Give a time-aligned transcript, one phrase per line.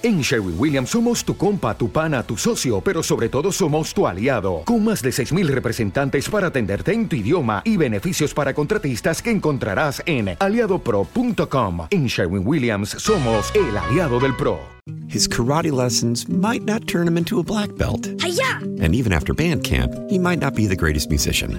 [0.00, 4.06] En Sherwin Williams somos tu compa, tu pana, tu socio, pero sobre todo somos tu
[4.06, 9.20] aliado, con más de 6.000 representantes para atenderte en tu idioma y beneficios para contratistas
[9.20, 11.88] que encontrarás en aliadopro.com.
[11.90, 14.60] En Sherwin Williams somos el aliado del PRO.
[15.08, 18.06] His karate lessons might not turn him into a black belt.
[18.20, 18.60] Hi-ya!
[18.80, 21.58] And even after band camp, he might not be the greatest musician.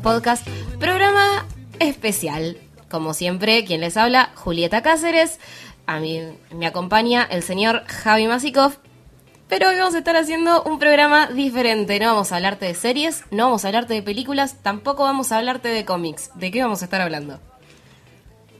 [0.00, 0.46] Podcast,
[0.78, 1.46] programa
[1.78, 2.58] especial.
[2.90, 5.40] Como siempre, quien les habla, Julieta Cáceres.
[5.86, 8.78] A mí me acompaña el señor Javi Masikov.
[9.48, 12.00] Pero hoy vamos a estar haciendo un programa diferente.
[12.00, 15.38] No vamos a hablarte de series, no vamos a hablarte de películas, tampoco vamos a
[15.38, 16.30] hablarte de cómics.
[16.34, 17.40] ¿De qué vamos a estar hablando?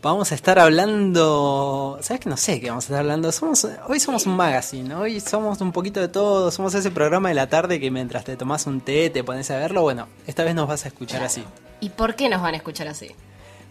[0.03, 1.99] Vamos a estar hablando.
[2.01, 3.33] ¿Sabes que no sé qué vamos a estar hablando?
[3.33, 6.51] Somos, hoy somos un magazine, hoy somos un poquito de todo.
[6.51, 9.59] Somos ese programa de la tarde que mientras te tomas un té te pones a
[9.59, 9.83] verlo.
[9.83, 11.43] Bueno, esta vez nos vas a escuchar así.
[11.81, 13.09] ¿Y por qué nos van a escuchar así?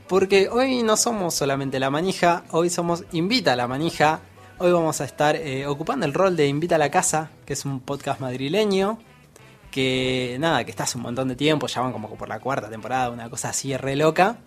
[0.07, 4.19] Porque hoy no somos solamente la manija, hoy somos Invita a la manija.
[4.57, 7.65] Hoy vamos a estar eh, ocupando el rol de Invita a la casa, que es
[7.65, 8.99] un podcast madrileño.
[9.71, 12.69] Que nada, que está hace un montón de tiempo, ya van como por la cuarta
[12.69, 14.37] temporada, una cosa así re loca.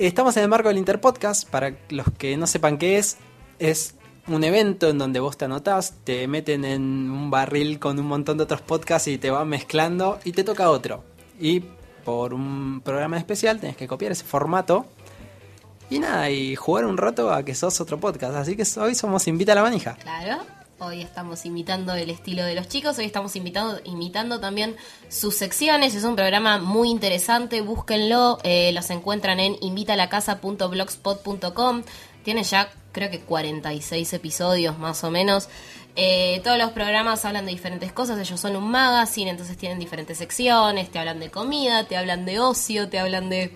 [0.00, 3.18] Estamos en el marco del Interpodcast, para los que no sepan qué es,
[3.58, 3.96] es
[4.28, 8.38] un evento en donde vos te anotás, te meten en un barril con un montón
[8.38, 11.04] de otros podcasts y te van mezclando y te toca otro.
[11.38, 11.60] Y
[12.02, 14.86] por un programa especial tenés que copiar ese formato
[15.90, 18.34] y nada, y jugar un rato a que sos otro podcast.
[18.36, 19.96] Así que hoy somos Invita a la Manija.
[19.96, 20.59] Claro.
[20.82, 24.76] Hoy estamos imitando el estilo de los chicos, hoy estamos imitando, imitando también
[25.10, 25.94] sus secciones.
[25.94, 28.38] Es un programa muy interesante, búsquenlo.
[28.44, 31.82] eh, los encuentran en invitalacasa.blogspot.com.
[32.24, 35.50] Tiene ya creo que 46 episodios más o menos.
[35.96, 40.16] Eh, todos los programas hablan de diferentes cosas, ellos son un magazine, entonces tienen diferentes
[40.16, 43.54] secciones, te hablan de comida, te hablan de ocio, te hablan de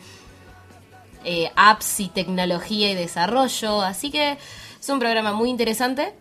[1.24, 3.80] eh, apps y tecnología y desarrollo.
[3.80, 4.36] Así que
[4.78, 6.12] es un programa muy interesante.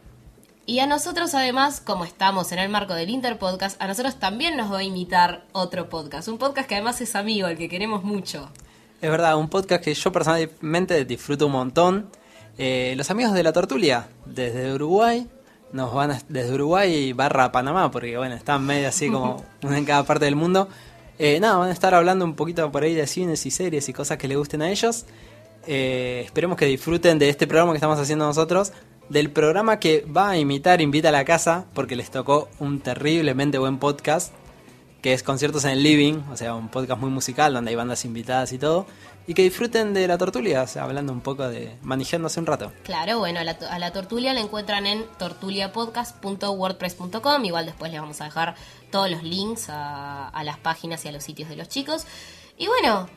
[0.65, 4.71] Y a nosotros además, como estamos en el marco del Interpodcast, a nosotros también nos
[4.71, 6.29] va a imitar otro podcast.
[6.29, 8.49] Un podcast que además es amigo, el que queremos mucho.
[9.01, 12.09] Es verdad, un podcast que yo personalmente disfruto un montón.
[12.57, 15.27] Eh, los amigos de la Tortulia, desde Uruguay,
[15.73, 20.03] nos van a- desde Uruguay barra Panamá, porque bueno, están medio así como en cada
[20.05, 20.69] parte del mundo.
[21.19, 23.93] Eh, nada, van a estar hablando un poquito por ahí de cines y series y
[23.93, 25.05] cosas que les gusten a ellos.
[25.67, 28.71] Eh, esperemos que disfruten de este programa que estamos haciendo nosotros,
[29.09, 33.57] del programa que va a imitar Invita a la Casa, porque les tocó un terriblemente
[33.57, 34.33] buen podcast,
[35.01, 38.05] que es Conciertos en el Living, o sea, un podcast muy musical donde hay bandas
[38.05, 38.85] invitadas y todo,
[39.27, 42.71] y que disfruten de la tortulia, o sea, hablando un poco de manejándose un rato.
[42.83, 47.45] Claro, bueno, a la, a la tortulia la encuentran en tortuliapodcast.wordpress.com.
[47.45, 48.55] Igual después les vamos a dejar
[48.91, 52.05] todos los links a las páginas y a los sitios de los chicos.
[52.57, 53.07] Y bueno,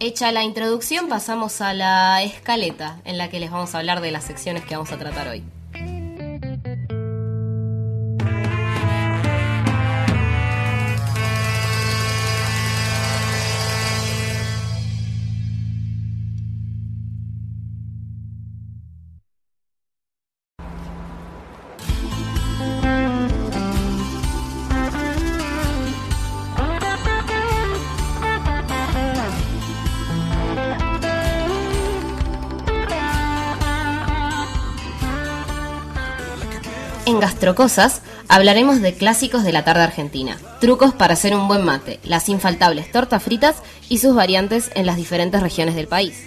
[0.00, 4.10] hecha la introducción, pasamos a la escaleta en la que les vamos a hablar de
[4.10, 5.44] las secciones que vamos a tratar hoy.
[37.42, 41.98] En Gastrocosas hablaremos de clásicos de la tarde argentina, trucos para hacer un buen mate,
[42.04, 43.56] las infaltables tortas fritas
[43.88, 46.22] y sus variantes en las diferentes regiones del país.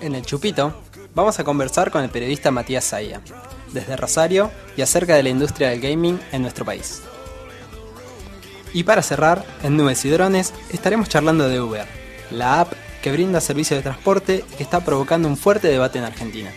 [0.00, 0.80] En el Chupito
[1.14, 3.20] vamos a conversar con el periodista Matías Zaya,
[3.74, 7.02] desde Rosario y acerca de la industria del gaming en nuestro país.
[8.72, 11.86] Y para cerrar, en Nubes y Drones estaremos charlando de Uber,
[12.30, 12.72] la app
[13.02, 16.50] que brinda servicio de transporte y que está provocando un fuerte debate en Argentina.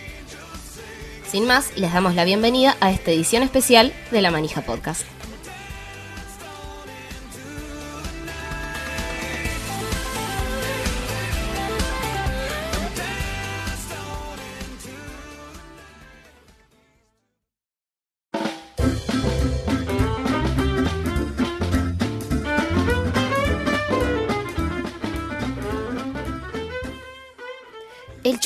[1.30, 5.17] Sin más, les damos la bienvenida a esta edición especial de La Manija Podcast.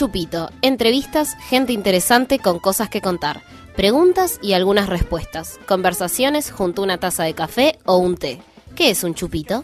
[0.02, 0.50] Chupito.
[0.62, 3.40] Entrevistas, gente interesante con cosas que contar.
[3.76, 5.60] Preguntas y algunas respuestas.
[5.69, 8.43] Conversaciones junto a una taza de café o un té.
[8.75, 9.62] ¿Qué es un chupito?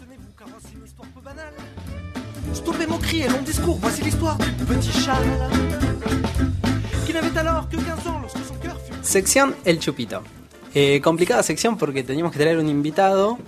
[2.55, 5.27] Stoppez mon cri et long discours, voici l'histoire du petit Charles
[7.05, 8.95] qui n'avait alors que 15 ans lorsque son cœur fut...
[9.03, 10.23] Sección El Chupito.
[10.73, 13.39] Eh, complicada sección porque teníamos que traer un invitado.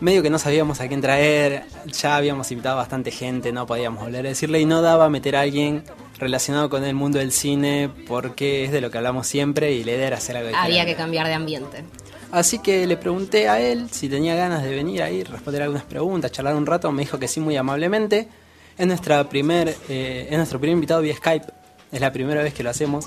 [0.00, 1.64] Medio que no sabíamos a quién traer.
[1.92, 4.62] Ya habíamos invitado a bastante gente, no podíamos volver a decirle.
[4.62, 5.84] Y no daba meter a alguien
[6.18, 9.92] relacionado con el mundo del cine porque es de lo que hablamos siempre y la
[9.92, 10.92] idea era hacer algo Había diferente.
[10.92, 11.84] que cambiar de ambiente.
[12.32, 16.32] Así que le pregunté a él si tenía ganas de venir ahí, responder algunas preguntas,
[16.32, 16.90] charlar un rato.
[16.92, 18.28] Me dijo que sí, muy amablemente.
[18.76, 21.46] Es, nuestra primer, eh, es nuestro primer invitado vía Skype.
[21.92, 23.06] Es la primera vez que lo hacemos.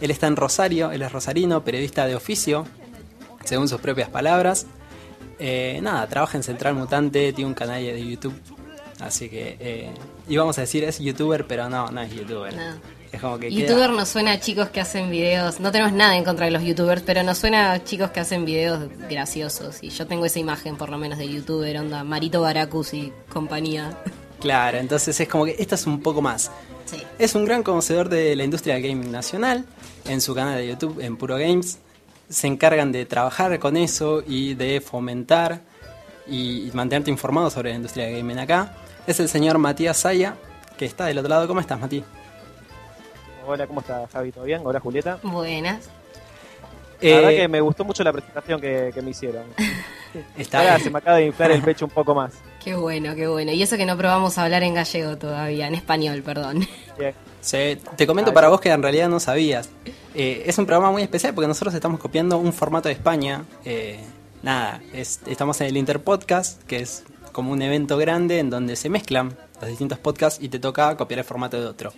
[0.00, 2.66] Él está en Rosario, él es rosarino, periodista de oficio,
[3.44, 4.66] según sus propias palabras.
[5.38, 8.34] Eh, nada, trabaja en Central Mutante, tiene un canal de YouTube.
[9.00, 9.90] Así que eh,
[10.28, 12.54] íbamos a decir es youtuber, pero no, no es youtuber.
[12.54, 12.96] No.
[13.12, 15.60] Es como que queda- Youtuber nos suena a chicos que hacen videos.
[15.60, 18.44] No tenemos nada en contra de los youtubers, pero nos suena a chicos que hacen
[18.44, 19.82] videos graciosos.
[19.82, 23.96] Y yo tengo esa imagen, por lo menos, de youtuber, onda Marito Baracus y compañía.
[24.40, 26.50] Claro, entonces es como que esto es un poco más.
[26.86, 27.02] Sí.
[27.18, 29.64] Es un gran conocedor de la industria del gaming nacional.
[30.04, 31.78] En su canal de YouTube, en Puro Games,
[32.28, 35.60] se encargan de trabajar con eso y de fomentar
[36.28, 38.74] y mantenerte informado sobre la industria del gaming acá.
[39.06, 40.34] Es el señor Matías Saya,
[40.76, 41.46] que está del otro lado.
[41.48, 42.02] ¿Cómo estás, Mati?
[43.46, 44.32] Hola, ¿cómo estás, Javi?
[44.32, 44.60] ¿Todo bien?
[44.64, 45.18] Hola, Julieta.
[45.22, 45.88] Buenas.
[47.00, 49.44] La verdad Eh, que me gustó mucho la presentación que, que me hicieron.
[50.36, 52.32] está Ahora se me acaba de inflar el pecho un poco más.
[52.64, 53.52] Qué bueno, qué bueno.
[53.52, 56.66] Y eso que no probamos a hablar en gallego todavía, en español, perdón.
[56.98, 57.14] Bien.
[57.40, 59.68] Sí, te comento para vos que en realidad no sabías.
[60.16, 63.44] Eh, es un programa muy especial porque nosotros estamos copiando un formato de España.
[63.64, 64.00] Eh,
[64.42, 67.04] nada, es- estamos en el Interpodcast, que es
[67.36, 71.18] como un evento grande en donde se mezclan los distintos podcasts y te toca copiar
[71.18, 71.92] el formato de otro.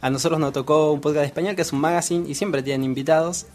[0.00, 2.84] A nosotros nos tocó un podcast de español que es un magazine y siempre tienen
[2.84, 3.46] invitados.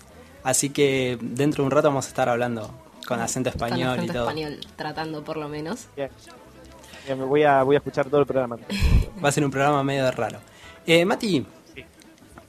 [0.43, 2.69] Así que dentro de un rato vamos a estar hablando
[3.07, 4.23] con acento Con español y acento todo.
[4.23, 5.87] español, tratando por lo menos.
[5.95, 6.09] Bien.
[7.25, 8.57] Voy a, voy a escuchar todo el programa.
[9.23, 10.39] Va a ser un programa medio raro.
[10.85, 11.45] Eh, Mati,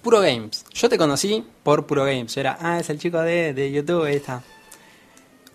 [0.02, 0.64] Puro Games.
[0.74, 2.34] Yo te conocí por Puro Games.
[2.34, 4.42] Yo era, ah, es el chico de, de YouTube, ahí está.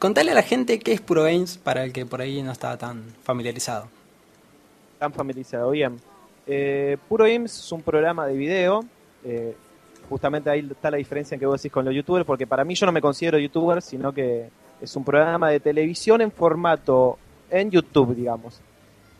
[0.04, 2.76] Contale a la gente qué es Puro Games para el que por ahí no estaba
[2.76, 3.88] tan familiarizado.
[5.00, 5.72] Tan familiarizado.
[5.72, 5.98] Bien.
[6.46, 8.84] Eh, Puro Games es un programa de video.
[9.24, 9.56] eh,
[10.10, 12.76] justamente ahí está la diferencia en que vos decís con los youtubers, porque para mí
[12.76, 14.50] yo no me considero youtuber, sino que
[14.82, 17.18] es un programa de televisión en formato
[17.50, 18.60] en YouTube, digamos.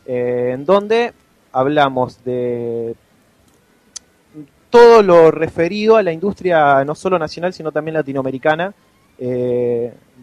[0.04, 1.14] eh, en donde
[1.50, 2.94] hablamos de
[4.68, 8.74] todo lo referido a la industria no solo nacional, sino también latinoamericana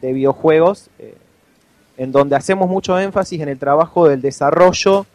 [0.02, 1.16] de videojuegos, eh,
[1.98, 5.06] en donde hacemos mucho énfasis en el trabajo del desarrollo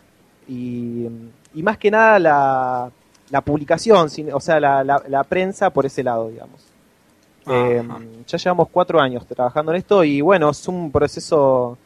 [0.48, 1.06] y,
[1.54, 2.90] y más que nada la,
[3.30, 6.60] la publicación, sin- o sea, la, la- la prensa por ese lado, digamos.
[7.48, 7.82] Eh,
[8.26, 11.78] ya llevamos cuatro años trabajando en esto y bueno, es un proceso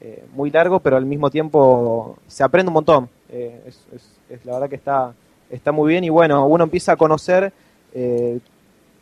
[0.00, 3.08] eh, muy largo, pero al mismo tiempo se aprende un montón.
[3.30, 5.12] Es, es- es la verdad que está,
[5.50, 7.52] está muy bien y bueno, uno empieza a conocer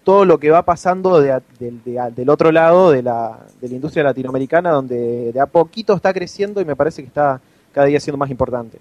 [0.04, 3.74] todo lo que va pasando de de a- del otro lado de la, de la
[3.74, 7.40] industria latinoamericana, donde de a poquito está creciendo y me parece que está
[7.72, 8.78] cada día siendo más importante.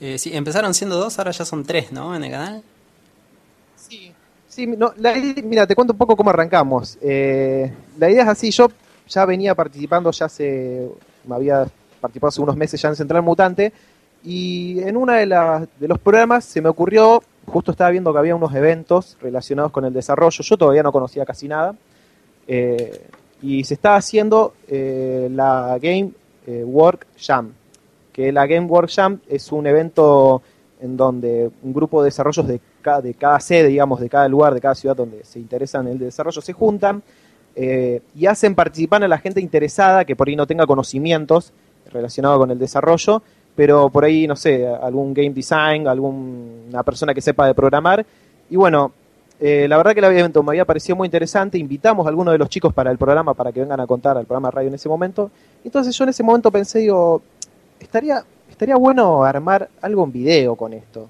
[0.00, 2.14] Eh, sí, empezaron siendo dos, ahora ya son tres, ¿no?
[2.14, 2.62] En el canal.
[4.48, 6.98] Sí, no, la idea- mira, te cuento un poco cómo arrancamos.
[7.00, 8.68] Eh, la idea es así, yo
[9.08, 10.88] ya venía participando, ya hace,
[11.26, 11.66] me había
[12.00, 13.72] participado hace unos meses ya en Central Mutante,
[14.24, 18.18] y en uno de, las- de los programas se me ocurrió, justo estaba viendo que
[18.18, 21.74] había unos eventos relacionados con el desarrollo, yo todavía no conocía casi nada,
[22.46, 23.06] eh,
[23.40, 26.12] y se estaba haciendo eh, la Game
[26.46, 27.52] eh, Work Jam,
[28.12, 30.42] que la Game Work Jam es un evento
[30.80, 34.54] en donde un grupo de desarrollos de cada, de cada sede, digamos, de cada lugar,
[34.54, 37.02] de cada ciudad donde se interesan en el desarrollo, se juntan
[37.54, 41.52] y hacen participar a la gente interesada que por ahí no tenga conocimientos
[41.92, 43.22] relacionados con el desarrollo,
[43.54, 48.04] pero por ahí, no sé, algún game design, alguna persona que sepa de programar.
[48.50, 48.92] Y bueno,
[49.40, 51.58] eh, la verdad que el evento me había parecido muy interesante.
[51.58, 54.24] Invitamos a algunos de los chicos para el programa para que vengan a contar al
[54.26, 55.30] programa de radio en ese momento.
[55.64, 57.22] Entonces yo en ese momento pensé, digo,
[57.80, 61.08] estaría, estaría bueno armar algo en video con esto,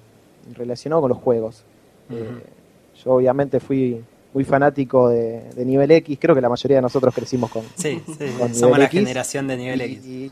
[0.55, 1.63] relacionado con los juegos.
[2.09, 2.29] Eh,
[3.03, 4.01] yo obviamente fui
[4.33, 8.01] muy fanático de, de nivel X, creo que la mayoría de nosotros crecimos con, Sí,
[8.05, 8.99] sí, con somos nivel la X.
[8.99, 10.05] generación de nivel Y- X.
[10.05, 10.31] y-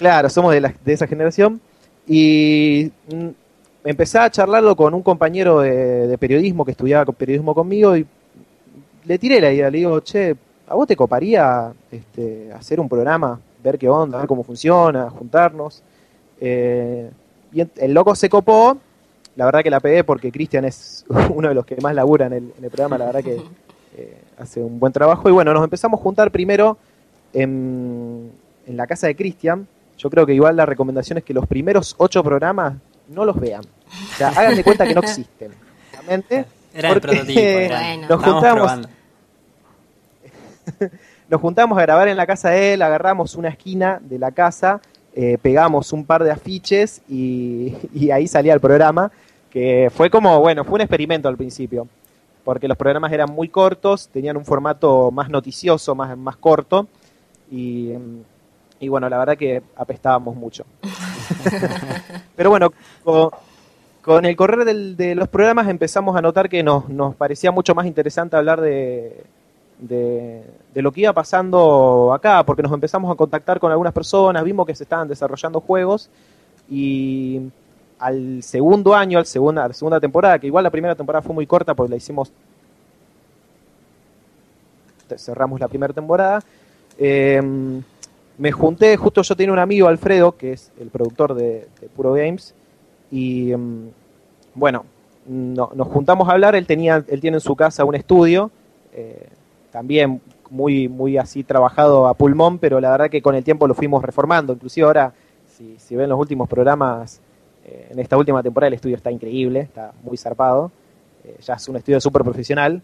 [0.00, 1.60] claro, somos de, de esa generación.
[2.06, 3.28] Y mm,
[3.84, 8.06] empecé a charlarlo con un compañero de, periodismo que estudiaba periodismo conmigo y
[9.04, 9.70] le tiré la idea.
[9.70, 10.34] Le digo, che,
[10.66, 15.82] ¿a vos te coparía este, hacer un programa, ver qué onda, ver cómo funciona, juntarnos?
[16.40, 17.10] Eh,
[17.52, 18.78] y el loco se copó.
[19.36, 21.04] La verdad que la pegué porque Cristian es
[21.34, 22.96] uno de los que más labura en el, en el programa.
[22.96, 23.36] La verdad que
[23.98, 25.28] eh, hace un buen trabajo.
[25.28, 26.78] Y bueno, nos empezamos a juntar primero
[27.34, 28.30] en,
[28.66, 29.68] en la casa de Cristian.
[30.00, 32.74] Yo creo que igual la recomendación es que los primeros ocho programas
[33.08, 33.60] no los vean.
[33.62, 35.50] O sea, hagan de cuenta que no existen.
[35.92, 37.40] Realmente, Era el porque prototipo.
[37.40, 38.06] era- Bueno.
[38.08, 38.72] nos juntamos,
[41.28, 44.80] nos juntamos a grabar en la casa de él, agarramos una esquina de la casa,
[45.14, 49.10] eh, pegamos un par de afiches y, y ahí salía el programa,
[49.50, 51.88] que fue como, bueno, fue un experimento al principio,
[52.44, 56.86] porque los programas eran muy cortos, tenían un formato más noticioso, más, más corto,
[57.50, 58.20] y, mm,
[58.80, 60.64] y bueno, la verdad que apestábamos mucho.
[62.36, 62.72] Pero bueno,
[64.02, 67.86] con, el correr de los programas empezamos a notar que nos, nos parecía mucho más
[67.86, 69.22] interesante hablar de,
[69.80, 74.66] de, lo que iba pasando acá, porque nos empezamos a contactar con algunas personas, vimos
[74.66, 76.10] que se estaban desarrollando juegos
[76.70, 77.40] y
[77.98, 81.34] al segundo año, al segunda, a la segunda temporada, que igual la primera temporada fue
[81.34, 82.32] muy corta porque la hicimos,
[85.16, 86.42] cerramos la primera temporada,
[86.98, 87.82] eh,
[88.40, 92.54] me junté, justo yo tenía un amigo, Alfredo, que es el productor de, Puro Games,
[93.10, 93.88] y mm,
[94.54, 94.86] bueno,
[95.26, 98.50] no- nos juntamos a hablar, él, tenía, él tiene en su casa un estudio,
[98.94, 99.28] eh,
[99.70, 103.74] también muy, muy así trabajado a pulmón, pero la verdad que con el tiempo lo
[103.74, 104.54] fuimos reformando.
[104.54, 105.12] Inclusive ahora,
[105.46, 107.20] si, si ven los últimos programas,
[107.66, 110.72] eh, en esta última temporada el estudio está increíble, está muy zarpado.
[111.24, 112.80] Eh, ya es un estudio súper profesional.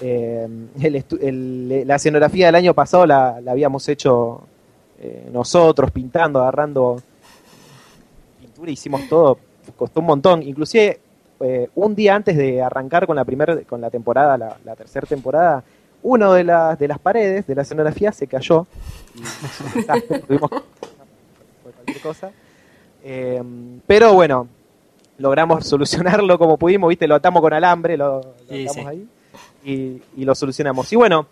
[0.00, 4.42] El el- la escenografía del año pasado la, la habíamos hecho
[4.98, 6.96] eh, nosotros, pintando, agarrando
[8.40, 9.38] pintura, hicimos todo,
[9.76, 10.42] costó un montón.
[10.42, 11.00] Inclusive
[11.40, 15.06] eh, un día antes de arrancar con la primera, con la temporada, la, la tercera
[15.06, 15.62] temporada,
[16.02, 18.66] uno de las de las paredes de la escenografía se cayó.
[19.14, 20.50] Y, tuvimos
[21.62, 22.30] cualquier cosa.
[23.04, 23.42] Eh,
[23.86, 24.48] pero bueno,
[25.18, 28.86] logramos solucionarlo como pudimos, viste, lo atamos con alambre, lo, lo Sí, atamos sí.
[28.86, 29.08] ahí
[29.64, 30.90] y, y lo solucionamos.
[30.92, 31.26] Y bueno,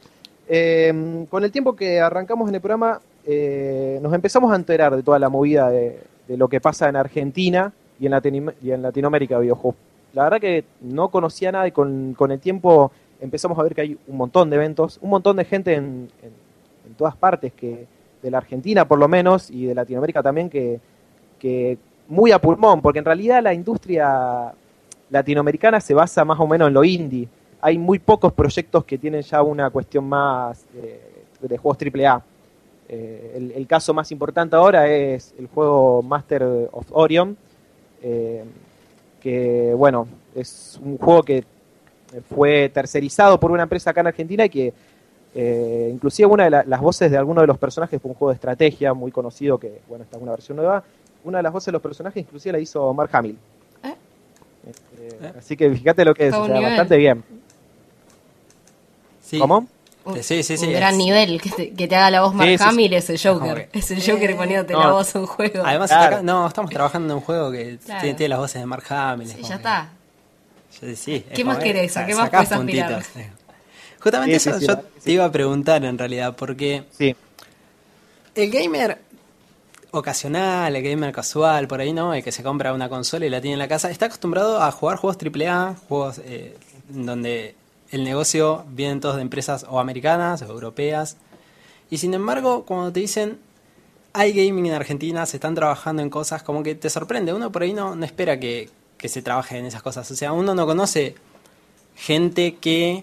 [0.49, 5.03] eh, con el tiempo que arrancamos en el programa, eh, nos empezamos a enterar de
[5.03, 9.37] toda la movida de, lo que pasa en Argentina y en, Latino- y en Latinoamérica
[9.37, 9.77] de videojuegos.
[10.15, 13.99] La verdad que no conocía nada y con, el tiempo empezamos a ver que hay
[14.09, 16.45] un montón de eventos, un montón de gente en, en-
[16.87, 17.87] en todas partes, que
[18.23, 20.81] de la Argentina por lo menos y de Latinoamérica también, que,
[21.39, 21.77] que
[22.09, 24.53] muy a pulmón, porque en realidad la industria
[25.11, 27.29] latinoamericana se basa más o menos en lo indie.
[27.61, 31.01] Hay muy pocos proyectos que tienen ya una cuestión más eh,
[31.41, 32.23] de juegos AAA.
[32.89, 37.37] Eh, el, el caso más importante ahora es el juego Master of Orion,
[38.03, 38.45] eh,
[39.21, 41.45] que bueno, es un juego que
[42.35, 44.73] fue tercerizado por una empresa acá en Argentina y que
[45.35, 48.31] eh, inclusive una de la- las voces de alguno de los personajes fue un juego
[48.31, 50.85] de estrategia muy conocido que, bueno, está en una versión nueva.
[51.25, 53.37] Una de las voces de los personajes inclusive la hizo Mark Hamill.
[53.83, 53.95] ¿Eh?
[54.71, 57.25] Este, Así que fíjate lo que es, Todo o sea, bastante bien.
[59.23, 59.39] Sí.
[59.39, 59.67] ¿Cómo?
[60.07, 62.35] Un- Sí, sí, sí, Un es- gran nivel que te, que te haga la voz
[62.35, 62.69] Mark Sí, sí, sí.
[62.71, 63.69] Hamill es el Joker.
[63.73, 64.81] Es el Joker poniéndote No.
[64.81, 65.63] la voz a un juego.
[65.65, 66.17] Además, Claro.
[66.17, 68.01] acá- no, estamos trabajando en un juego que Claro.
[68.03, 69.29] tiene, tiene las voces de Mark Hamill.
[69.29, 69.89] Sí, ya que- está.
[70.71, 71.97] Sí, sí, es ¿Qué más que querés?
[71.97, 73.03] ¿A sa- qué más puedes aspirar?
[73.03, 73.21] sí.
[74.01, 77.17] Justamente Sí, sí, eso sí, yo te iba a preguntar en realidad, porque Sí.
[78.35, 78.99] el gamer
[79.93, 83.41] ocasional, el gamer casual, por ahí no, el que se compra una consola y la
[83.41, 86.57] tiene en la casa, está acostumbrado a jugar juegos AAA, juegos eh,
[86.89, 87.55] donde
[87.91, 91.17] el negocio vienen todos de empresas o americanas o europeas.
[91.91, 93.39] Y sin embargo, cuando te dicen
[94.17, 97.33] hay gaming en Argentina, se están trabajando en cosas, como que te sorprende.
[97.35, 100.09] Uno por ahí no, no espera que, que se trabaje en esas cosas.
[100.11, 101.17] O sea, uno no conoce
[101.97, 103.03] gente que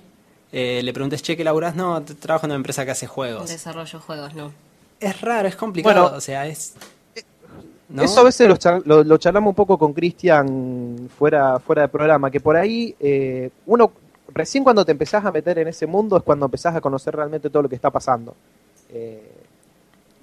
[0.54, 1.76] eh, le preguntes, che, ¿qué laburás?
[1.76, 3.50] No, te- trabajo en una empresa que hace juegos.
[3.50, 4.52] Desarrollo de juegos, no.
[5.00, 6.02] Es raro, es complicado.
[6.04, 6.74] Bueno, o sea, es.
[7.90, 8.04] ¿no?
[8.04, 11.92] Eso a veces lo, char- lo- lo charlamos un poco con Cristian fuera, fuera del
[11.92, 13.92] programa, que por ahí eh, uno,
[14.34, 17.50] recién cuando te empezás a meter en ese mundo es cuando empezás a conocer realmente
[17.50, 18.36] todo lo que está pasando.
[18.94, 19.32] Eh,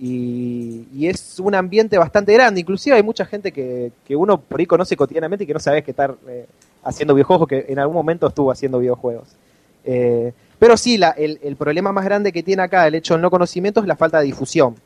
[0.01, 4.61] y, y es un ambiente bastante grande, inclusive hay mucha gente que, que uno por
[4.61, 6.47] ahí conoce cotidianamente y que no sabes que está eh,
[6.85, 9.29] haciendo videojuegos, que en algún momento estuvo haciendo videojuegos.
[9.85, 13.23] Eh, pero sí, la- el, el problema más grande que tiene acá el hecho del
[13.23, 14.77] no conocimiento es la falta de difusión.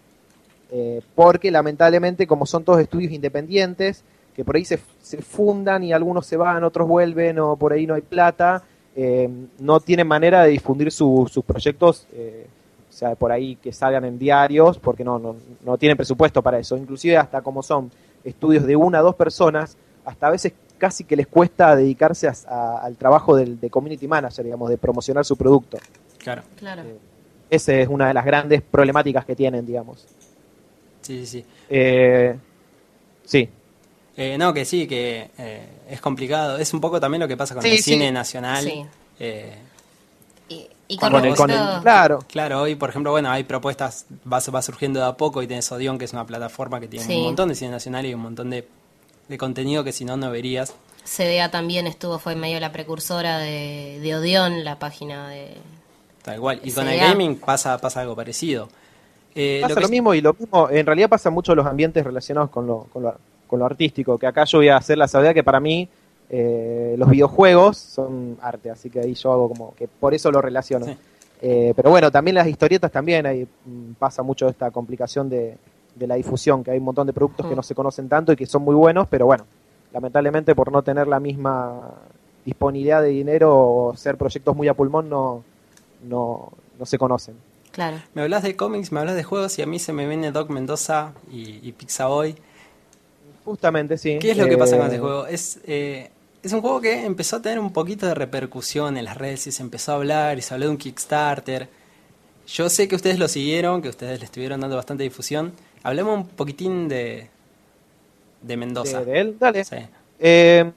[0.71, 5.93] Eh, porque lamentablemente, como son todos estudios independientes, que por ahí se, se fundan y
[5.93, 8.63] algunos se van, otros vuelven, o por ahí no hay plata,
[8.97, 12.47] eh, no tienen manera de difundir su- sus proyectos, eh,
[12.89, 16.59] o sea, por ahí que salgan en diarios, porque no, no, no tienen presupuesto para
[16.59, 16.77] eso.
[16.77, 17.91] Inclusive hasta como son
[18.23, 22.35] estudios de una o dos personas, hasta a veces casi que les cuesta dedicarse a-
[22.49, 25.79] a- al trabajo del, de community manager, digamos, de promocionar su producto.
[26.19, 26.43] Claro.
[26.57, 26.83] Claro.
[27.49, 30.07] Esa es una de las grandes problemáticas que tienen, digamos.
[31.03, 31.45] Sí, sí, sí.
[31.69, 32.37] Eh,
[33.25, 33.49] sí.
[34.17, 36.59] Eh, no, que sí, que eh, es complicado.
[36.59, 37.83] Es un poco también lo que pasa con Sí, el sí.
[37.93, 38.65] cine nacional.
[38.65, 38.85] Sí.
[39.21, 39.55] Eh,
[40.49, 42.19] Y, y con, Con el- con el- respecto- claro.
[42.29, 45.73] claro, hoy, por ejemplo, bueno, hay propuestas, va, va surgiendo de a poco y tenés
[45.73, 47.17] Odeon, que es una plataforma que tiene Sí.
[47.17, 48.69] un montón de cine nacional y un montón de,
[49.29, 50.75] de contenido que si no, no verías.
[51.05, 55.57] CDA también estuvo, fue medio la precursora de, de Odeon, la página de...
[56.23, 56.61] Tal cual.
[56.63, 58.69] Y con el gaming pasa, pasa algo parecido.
[59.35, 61.67] Eh, Pasa que lo, es- mismo y lo mismo, en realidad pasa mucho en los
[61.67, 63.15] ambientes relacionados con lo, con lo,
[63.53, 65.87] con lo artístico, que acá yo voy a hacer la salvedad que para mí
[66.31, 70.41] eh, los videojuegos son arte, así que ahí yo hago como que por eso lo
[70.41, 70.87] relaciono.
[70.87, 70.97] Sí.
[71.43, 75.59] Eh, pero bueno, también las historietas también, ahí mm, pasa mucho esta complicación de,
[75.95, 77.57] de la difusión, que hay un montón de productos que Mm.
[77.57, 79.45] no se conocen tanto y que son muy buenos, pero bueno,
[79.93, 81.79] lamentablemente por no tener la misma
[82.47, 85.45] disponibilidad de dinero o ser proyectos muy a pulmón no,
[86.09, 87.35] no, no se conocen.
[87.71, 87.99] Claro.
[88.15, 90.49] Me hablas de cómics, me hablas de juegos y a mí se me viene Doc
[90.49, 92.35] Mendoza y, y Pixaboy.
[93.45, 94.19] Justamente, sí.
[94.21, 95.27] ¿Qué es lo que pasa con Eh, este juego?
[95.27, 96.11] Es, eh,
[96.43, 99.53] es un juego que empezó a tener un poquito de repercusión en las redes y
[99.53, 101.69] se empezó a hablar y se habló de un Kickstarter.
[102.47, 105.53] Yo sé que ustedes lo siguieron, que ustedes le estuvieron dando bastante difusión.
[105.83, 107.29] Hablemos un poquitín de,
[108.43, 109.01] de Mendoza.
[109.05, 109.65] de, de él, dale.
[109.65, 109.77] Sí.
[110.19, 110.71] Eh,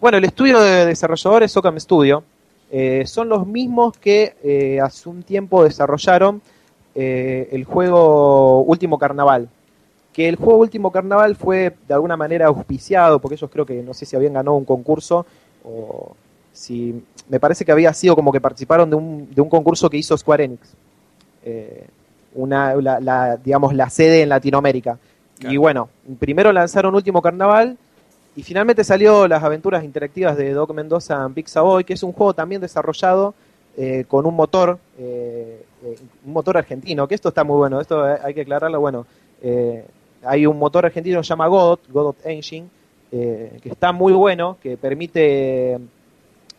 [0.00, 2.22] bueno, el estudio de desarrolladores Ocam Studio
[2.70, 6.42] eh, son los mismos que eh, hace un tiempo desarrollaron
[6.94, 9.48] eh, el juego Último Carnaval.
[10.16, 13.92] Que el juego Último Carnaval fue de alguna manera auspiciado, porque ellos creo que no
[13.92, 15.26] sé si habían ganado un concurso
[15.62, 16.16] o
[16.54, 19.98] si me parece que había sido como que participaron de un, de un concurso que
[19.98, 20.72] hizo Square Enix.
[21.44, 21.86] Eh,
[22.34, 24.98] una, la, la, digamos, la sede en Latinoamérica.
[25.40, 27.76] Y bueno, primero lanzaron Último Carnaval
[28.36, 32.32] y finalmente salió las aventuras interactivas de Doc Mendoza en Pixaboy, que es un juego
[32.32, 33.34] también desarrollado
[33.76, 38.02] eh, con un motor, eh, eh, un motor argentino, que esto está muy bueno, esto
[38.02, 39.04] hay que aclararlo, bueno,
[39.42, 39.84] eh,
[40.26, 42.68] hay un motor argentino que se llama Godot, Godot Engine,
[43.12, 45.78] eh, que está muy bueno, que permite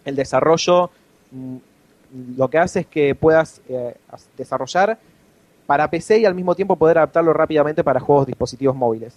[0.05, 0.89] el desarrollo,
[1.31, 1.57] mm,
[2.37, 3.95] lo que hace es que puedas eh,
[4.37, 4.97] desarrollar
[5.65, 9.13] para PC y al mismo tiempo poder adaptarlo rápidamente para juegos dispositivos móviles.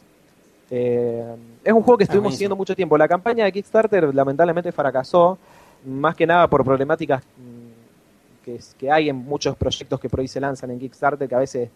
[0.70, 2.38] Eh, es un juego que estuvimos buenísimo.
[2.38, 2.98] siguiendo mucho tiempo.
[2.98, 5.38] La campaña de Kickstarter lamentablemente fracasó,
[5.86, 10.40] más que nada por problemáticas mm, que, hay en muchos proyectos que por ahí se
[10.40, 11.68] lanzan en Kickstarter que a veces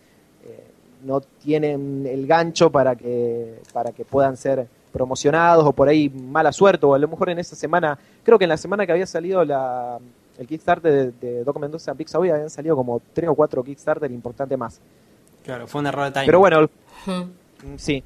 [0.44, 0.64] eh,
[1.04, 6.52] no tienen el gancho para que, para que puedan ser promocionados o por ahí mala
[6.52, 9.06] suerte o a lo mejor en esa semana, creo que en la semana que había
[9.06, 9.98] salido la,
[10.38, 14.56] el Kickstarter de, de Doc Mendoza Pixabay habían salido como tres o cuatro Kickstarter importantes
[14.56, 14.80] más.
[15.44, 16.26] Claro, fue un error de timing.
[16.26, 16.70] Pero bueno.
[17.06, 18.02] Mm, Sí.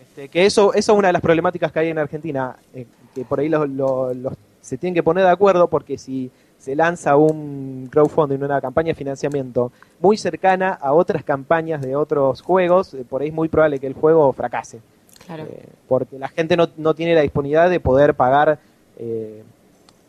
[0.00, 3.24] Este, que eso, eso es una de las problemáticas que hay en Argentina, eh, que
[3.24, 6.30] por ahí los, los- los- se tienen que poner de acuerdo porque si
[6.62, 12.40] se lanza un crowdfunding, una campaña de financiamiento muy cercana a otras campañas de otros
[12.40, 14.80] juegos, eh, por ahí es muy probable que el juego fracase.
[15.26, 15.42] Claro.
[15.44, 18.60] Eh, porque la gente no, no tiene la disponibilidad de poder pagar
[18.96, 19.42] eh,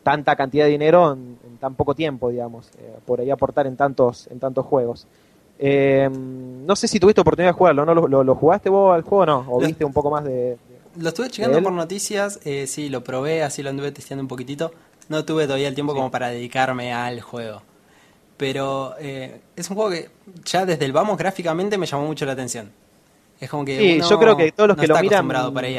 [0.04, 3.76] tanta cantidad de dinero en, en tan poco tiempo, digamos, eh, por ahí aportar en
[3.76, 5.06] tantos, en tantos juegos.
[5.58, 7.94] Eh, no sé si tuviste oportunidad de jugarlo, ¿no?
[7.94, 9.46] ¿Lo, lo- lo jugaste vos al juego o no?
[9.48, 10.32] ¿O Lo- viste un poco más de...?
[10.32, 10.58] de-
[10.98, 14.72] Lo estuve checando por noticias, eh, sí, lo probé, así lo anduve testeando un poquitito.
[15.08, 17.62] No tuve todavía el tiempo como para dedicarme al juego.
[18.36, 20.10] Pero eh, es un juego que
[20.44, 22.70] ya desde el vamos gráficamente me llamó mucho la atención.
[23.40, 25.28] Es como que Sí, uno yo creo que todos los no que lo miran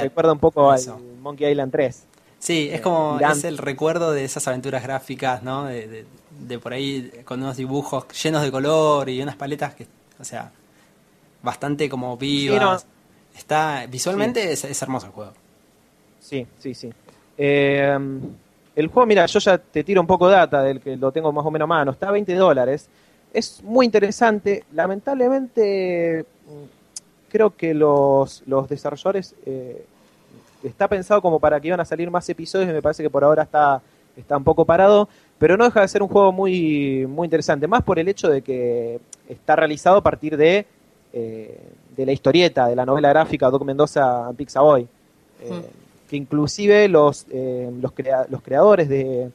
[0.03, 0.99] recuerda un poco a al eso.
[1.21, 2.03] Monkey Island 3.
[2.39, 5.65] Sí, es eh, como es el recuerdo de esas aventuras gráficas, ¿no?
[5.65, 6.05] De, de-
[6.39, 9.87] de por ahí con unos dibujos llenos de color y unas paletas que,
[10.19, 10.51] o sea,
[11.43, 12.85] bastante como vivas.
[13.37, 15.33] Está visualmente es, es hermoso el juego.
[16.19, 16.89] Sí, sí, sí.
[17.37, 17.97] Eh,
[18.75, 21.31] el juego, mira, yo ya te tiro un poco de data del que lo tengo
[21.31, 21.91] más o menos a mano.
[21.91, 22.89] Está a 20 dólares.
[23.33, 24.65] Es muy interesante.
[24.73, 29.85] Lamentablemente, mm, creo que los, los desarrolladores eh,
[30.63, 33.23] está pensado como para que iban a salir más episodios y me parece que por
[33.23, 33.81] ahora está,
[34.17, 35.07] está un poco parado.
[35.37, 37.67] Pero no deja de ser un juego muy, muy interesante.
[37.67, 40.65] Más por el hecho de que está realizado a partir de,
[41.13, 41.59] eh,
[41.95, 44.87] de la historieta, de la novela gráfica Doc Mendoza Pixaboy.
[45.41, 45.69] Eh,
[46.09, 49.29] que inclusive los, eh, los, crea- los creadores de,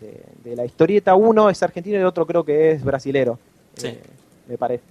[0.00, 3.38] de, de la historieta, uno es argentino y el otro creo que es brasilero,
[3.76, 3.86] Sí.
[3.88, 4.00] eh,
[4.48, 4.84] me parece.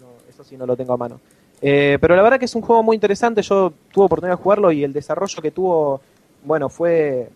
[0.00, 1.20] No, eso sí no lo tengo a mano.
[1.60, 4.70] Eh, pero la verdad que es un juego muy interesante, yo tuve oportunidad de jugarlo
[4.72, 6.00] y el desarrollo que tuvo,
[6.44, 7.28] bueno, fue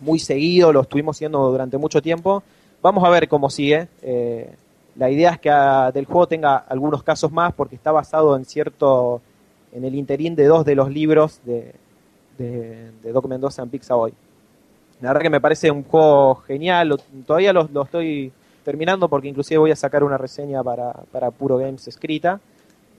[0.00, 2.42] muy seguido, lo estuvimos siguiendo durante mucho tiempo.
[2.82, 3.88] Vamos a ver cómo sigue.
[4.96, 8.44] La idea es que ah, del juego tenga algunos casos más porque está basado en
[8.44, 9.20] cierto,
[9.72, 11.72] en el interín de dos de los libros de,
[12.40, 14.12] de, de Doc Mendoza en Pixaboy.
[15.00, 18.32] La verdad que me parece un juego genial, todavía lo, lo estoy
[18.64, 22.40] terminando porque inclusive voy a sacar una reseña para, para Puro Games escrita.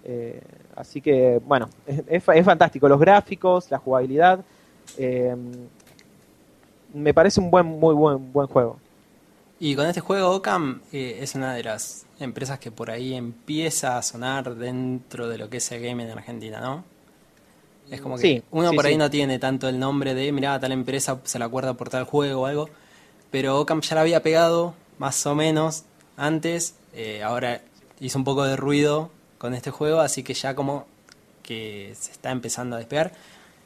[0.04, 0.42] Eh,
[0.76, 2.88] así que, bueno, es, es fa- es fantástico.
[2.90, 4.40] Los gráficos, la jugabilidad.
[4.98, 5.36] eh,
[6.94, 8.78] me parece un buen, muy buen, buen juego.
[9.60, 13.98] Y con este juego, Ocam eh, es una de las empresas que por ahí empieza
[13.98, 16.84] a sonar dentro de lo que es el gaming en Argentina, ¿no?
[17.92, 18.98] Es como que Sí, uno sí, por ahí sí.
[18.98, 22.42] no tiene tanto el nombre de, mirá, tal empresa se la acuerda por tal juego
[22.42, 22.70] o algo,
[23.30, 25.84] pero Ocam ya la había pegado más o menos
[26.18, 27.62] antes, eh, ahora
[28.00, 30.86] hizo un poco de ruido con este juego, así que ya como
[31.44, 33.12] que se está empezando a despegar.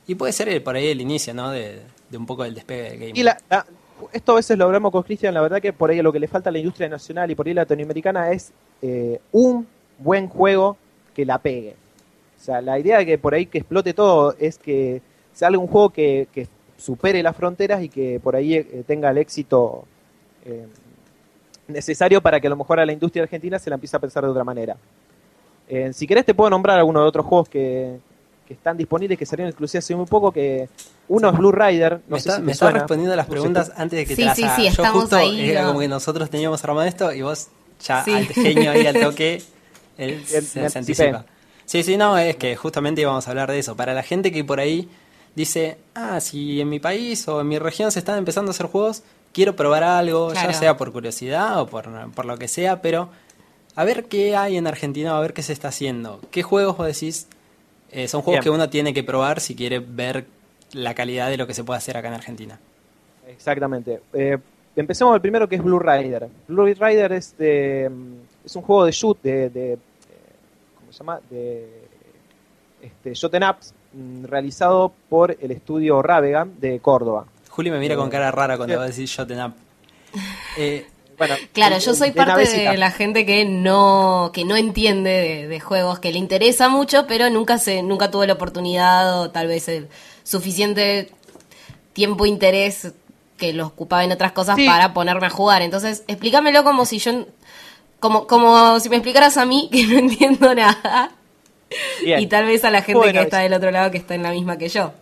[0.08, 1.50] Y puede ser eh, por ahí el inicio, ¿no?
[1.52, 3.18] De, de un poco del despegue del gaming.
[3.18, 3.66] Y la- la-
[4.12, 6.28] esto a veces lo hablamos con Cristian, la verdad que por ahí lo que le
[6.28, 9.68] falta a la industria nacional y por ahí latinoamericana es eh, un
[10.00, 10.78] buen juego
[11.16, 11.76] que la pegue.
[12.40, 15.02] O sea, la idea de que por ahí que explote todo es que
[15.34, 19.18] salga un juego que, que supere las fronteras y que por ahí eh, tenga el
[19.18, 19.86] éxito
[20.46, 20.68] eh,
[21.68, 24.24] necesario para que a lo mejor a la industria argentina se la empiece a pensar
[24.24, 24.76] de otra manera.
[25.68, 27.98] Eh, si querés te puedo nombrar algunos de otros juegos que,
[28.48, 30.70] que están disponibles, que salieron exclusivos hace muy poco, que
[31.08, 33.98] uno es Blue Rider, no me sé está, si me respondiendo a las preguntas antes
[33.98, 34.56] de que Sí, te las sí, haga.
[34.56, 35.68] sí, Yo estamos justo ahí, era ¿no?
[35.70, 37.48] como que nosotros teníamos armado esto y vos
[37.84, 38.14] ya Sí.
[38.14, 39.42] al genio ahí al toque
[39.98, 41.26] él se, se anticipa.
[41.66, 43.76] Sí, sí, no, es que justamente íbamos a hablar de eso.
[43.76, 44.88] Para la gente que por ahí
[45.36, 48.68] dice, ah, si en mi país o en mi región se están empezando a hacer
[48.68, 50.52] juegos, quiero probar algo, Claro.
[50.52, 53.10] ya sea por curiosidad o por, por lo que sea, pero
[53.76, 56.22] a ver qué hay en Argentina, a ver qué se está haciendo.
[56.32, 57.28] ¿Qué juegos vos decís?
[57.92, 58.44] eh, son juegos Bien.
[58.44, 60.26] que uno tiene que probar si quiere ver
[60.74, 62.60] la calidad de lo que se puede hacer acá en Argentina.
[63.28, 64.02] Exactamente.
[64.14, 64.38] Eh,
[64.76, 66.28] empecemos el primero que es Blue Rider.
[66.48, 69.95] Blue Rider es, de, mm, es un juego de shoot, de, de, eh, ¿cómo
[70.96, 71.20] se llama?
[71.30, 71.88] De
[72.82, 77.26] este, Shoten Ups, mm, realizado por el estudio Ravegan de Córdoba.
[77.50, 78.78] Juli me mira Eh, con cara rara cuando sí.
[78.78, 79.54] va a decir Shoten Up.
[80.58, 82.72] Eh, Bueno, Claro, de- yo soy de parte navecita.
[82.72, 87.08] de la gente que no que no entiende de, de juegos, que le interesa mucho,
[87.08, 89.88] pero nunca se nunca tuvo la oportunidad o tal vez el
[90.24, 91.10] suficiente
[91.94, 92.92] tiempo e interés
[93.38, 94.66] que lo ocupaba en otras cosas Sí.
[94.66, 95.62] para ponerme a jugar.
[95.62, 97.26] Entonces, explícamelo como si yo
[98.00, 101.12] como como si me explicaras a mí que no entiendo nada
[102.04, 102.20] Bien.
[102.20, 104.16] y tal vez a la gente Bueno, que está es- del otro lado que está
[104.16, 104.94] en la misma que yo.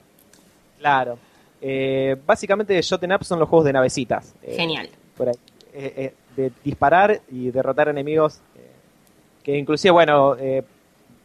[0.80, 1.18] Claro.
[1.62, 4.34] Eh, básicamente, Shoten Up son los juegos de navecitas.
[4.44, 4.90] Eh, Genial.
[5.16, 5.36] por ahí,
[5.74, 8.40] eh, de disparar y derrotar enemigos.
[9.44, 10.64] que inclusive, bueno, eh,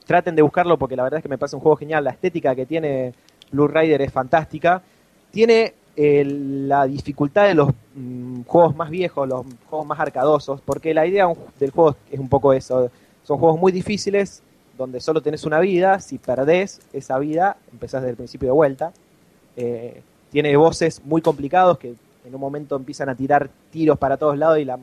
[0.05, 2.03] traten de buscarlo porque la verdad es que me parece un juego genial.
[2.05, 3.15] La estética que tiene
[3.53, 4.83] Blue Rider es fantástica.
[5.31, 11.07] Tiene la dificultad de los mm, juegos más viejos, los juegos más arcadosos, porque la
[11.07, 11.27] idea
[11.59, 12.91] del juego es un poco eso.
[13.25, 14.43] Son juegos muy difíciles
[14.77, 15.99] donde solo tenés una vida.
[16.01, 18.93] Si perdés esa vida, empezás desde el principio de vuelta.
[19.57, 24.39] Eh, tiene voces muy complicados que en un momento empiezan a tirar tiros para todos
[24.39, 24.79] lados y la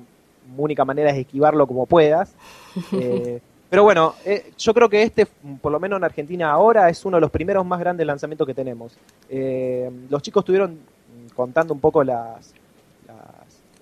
[0.58, 2.34] única manera es esquivarlo como puedas.
[2.92, 7.04] Eh, pero bueno, eh, yo creo que este, por lo menos en Argentina ahora, es
[7.04, 8.96] uno de los primeros más grandes lanzamientos que tenemos.
[10.10, 10.95] Los chicos estuvieron mm,
[11.36, 12.54] contando un poco las...
[13.08, 13.18] las,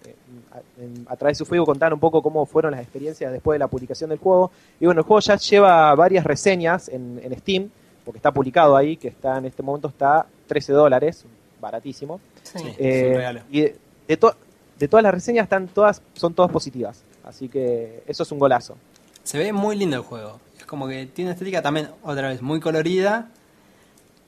[0.05, 0.15] eh,
[0.53, 3.55] a, en- a través de su Facebook contaron un poco cómo fueron las experiencias después
[3.55, 4.51] de la publicación del juego.
[4.79, 7.69] Y bueno, el juego ya lleva varias reseñas en, en Steam,
[8.05, 11.25] porque está publicado ahí, que está en este momento está 13 dólares,
[11.61, 12.19] baratísimo.
[12.43, 12.57] Sí.
[12.77, 13.39] Eh, es un regalo.
[13.49, 13.75] y de,
[14.07, 14.35] de to-
[14.79, 17.01] de todas las reseñas están todas, son todas positivas.
[17.23, 18.75] Así que eso es un golazo.
[19.23, 20.39] Se ve muy lindo el juego.
[20.57, 23.29] Es como que tiene una estética también, otra vez, muy colorida.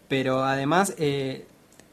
[0.07, 1.45] Pero además, eh,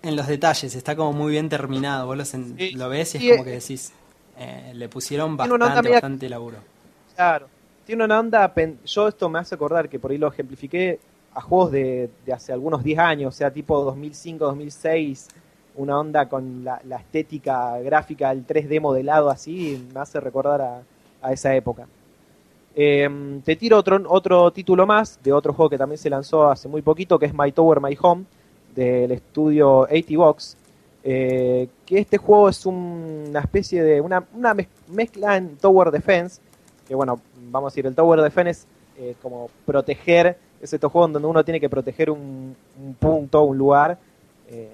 [0.02, 2.06] en los detalles, está como muy bien terminado.
[2.06, 2.72] Vos lo, sen- Sí.
[2.72, 3.92] lo ves y es como eh, que decís,
[4.38, 6.58] eh, le pusieron bastante, bastante laburo.
[7.14, 7.46] Claro.
[7.86, 8.52] Tiene una onda,
[8.84, 11.00] yo esto me hace acordar que por ahí lo ejemplifiqué
[11.34, 15.28] a juegos de, de hace algunos 10 años, o sea, tipo 2005, 2006,
[15.76, 20.82] una onda con la, la estética gráfica, el 3D modelado así, me hace recordar a,
[21.22, 21.86] a esa época.
[22.74, 26.68] Eh, te tiro otro, otro título más de otro juego que también se lanzó hace
[26.68, 28.24] muy poquito, que es My Tower, My Home,
[28.74, 30.56] del estudio 80 Box.
[31.04, 35.90] eh, que este juego es un- una especie de una, una mez- mezcla en Tower
[35.90, 36.40] Defense,
[36.86, 38.66] que bueno, vamos a decir, el Tower Defense es
[38.98, 43.58] eh, como proteger, es estos juegos donde uno tiene que proteger un, un punto, un
[43.58, 43.98] lugar,
[44.48, 44.68] eh,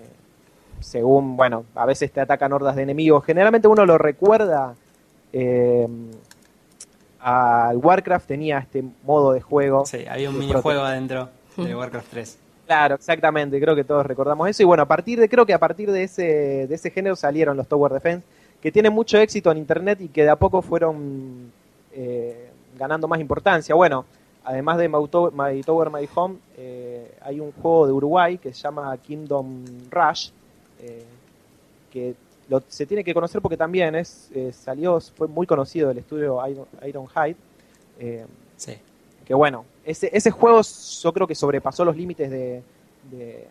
[0.81, 3.25] según, bueno, a veces te atacan hordas de enemigos.
[3.25, 4.75] Generalmente uno lo recuerda
[5.33, 5.89] eh,
[7.21, 9.87] al Warcraft tenía este modo de juego.
[9.87, 12.39] Sí, había un minijuego adentro de Warcraft 3.
[12.69, 14.63] Claro, exactamente, creo que todos recordamos eso.
[14.63, 17.57] Y bueno, a partir de, creo que a partir de ese, de ese género salieron
[17.57, 18.27] los Tower Defense,
[18.61, 21.51] que tienen mucho éxito en internet y que de a poco fueron
[21.95, 23.75] eh, ganando más importancia.
[23.75, 24.05] Bueno,
[24.45, 28.53] además de My Tower, My, Tower, My Home, eh, hay un juego de Uruguay que
[28.53, 30.29] se llama Kingdom Rush,
[30.83, 31.05] eh,
[31.91, 32.15] que
[32.51, 36.39] lo- se tiene que conocer porque también es eh, salió, fue muy conocido del estudio
[36.47, 37.37] Iron, Ironhide.
[37.99, 38.27] Eh,
[38.59, 38.75] Sí.
[39.25, 42.62] que bueno, ese, ese juego yo creo que sobrepasó los límites de,
[43.11, 43.48] de,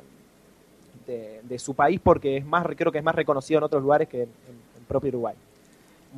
[1.05, 4.07] de- de su país porque es más creo que es más reconocido en otros lugares
[4.07, 5.35] que en, en propio Uruguay.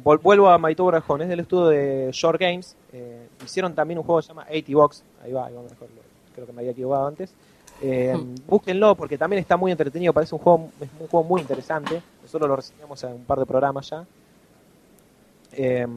[0.03, 2.75] Vuelvo a Tower Home, es del estudio de Short Games.
[2.93, 5.03] eh, hicieron también un juego que se llama 80 Box.
[5.23, 5.88] Ahí va, ahí va mejor,
[6.34, 7.34] creo que me había equivocado antes.
[7.82, 8.15] Eh,
[8.47, 12.01] búsquenlo porque también está muy entretenido, parece un juego, es un juego muy interesante.
[12.21, 14.05] Nosotros lo reseñamos en un par de programas ya.
[15.53, 15.88] Eh,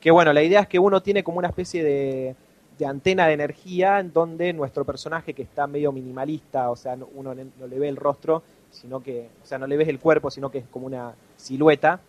[0.00, 2.34] que bueno, la idea es que uno tiene como una especie de,
[2.78, 7.08] de antena de energía en donde nuestro personaje que está medio minimalista, o sea, no-
[7.14, 10.30] uno no le ve el rostro, sino que, o sea, no le ves el cuerpo,
[10.30, 12.00] sino que es como una silueta.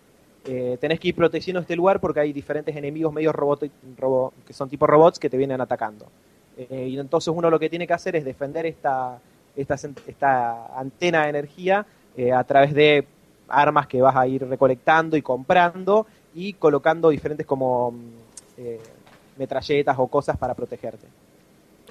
[0.46, 3.64] Eh, tenés que ir protegiendo este lugar porque hay diferentes enemigos medio robot,
[3.98, 6.06] robo- que son tipo robots que te vienen atacando.
[6.58, 9.20] Eh, y entonces uno lo que tiene que hacer es defender esta,
[9.56, 9.76] esta,
[10.08, 13.06] esta antena de energía eh, a través de
[13.48, 18.60] armas que vas a ir recolectando y comprando y colocando diferentes como mm,
[19.38, 21.08] metralletas o cosas para protegerte.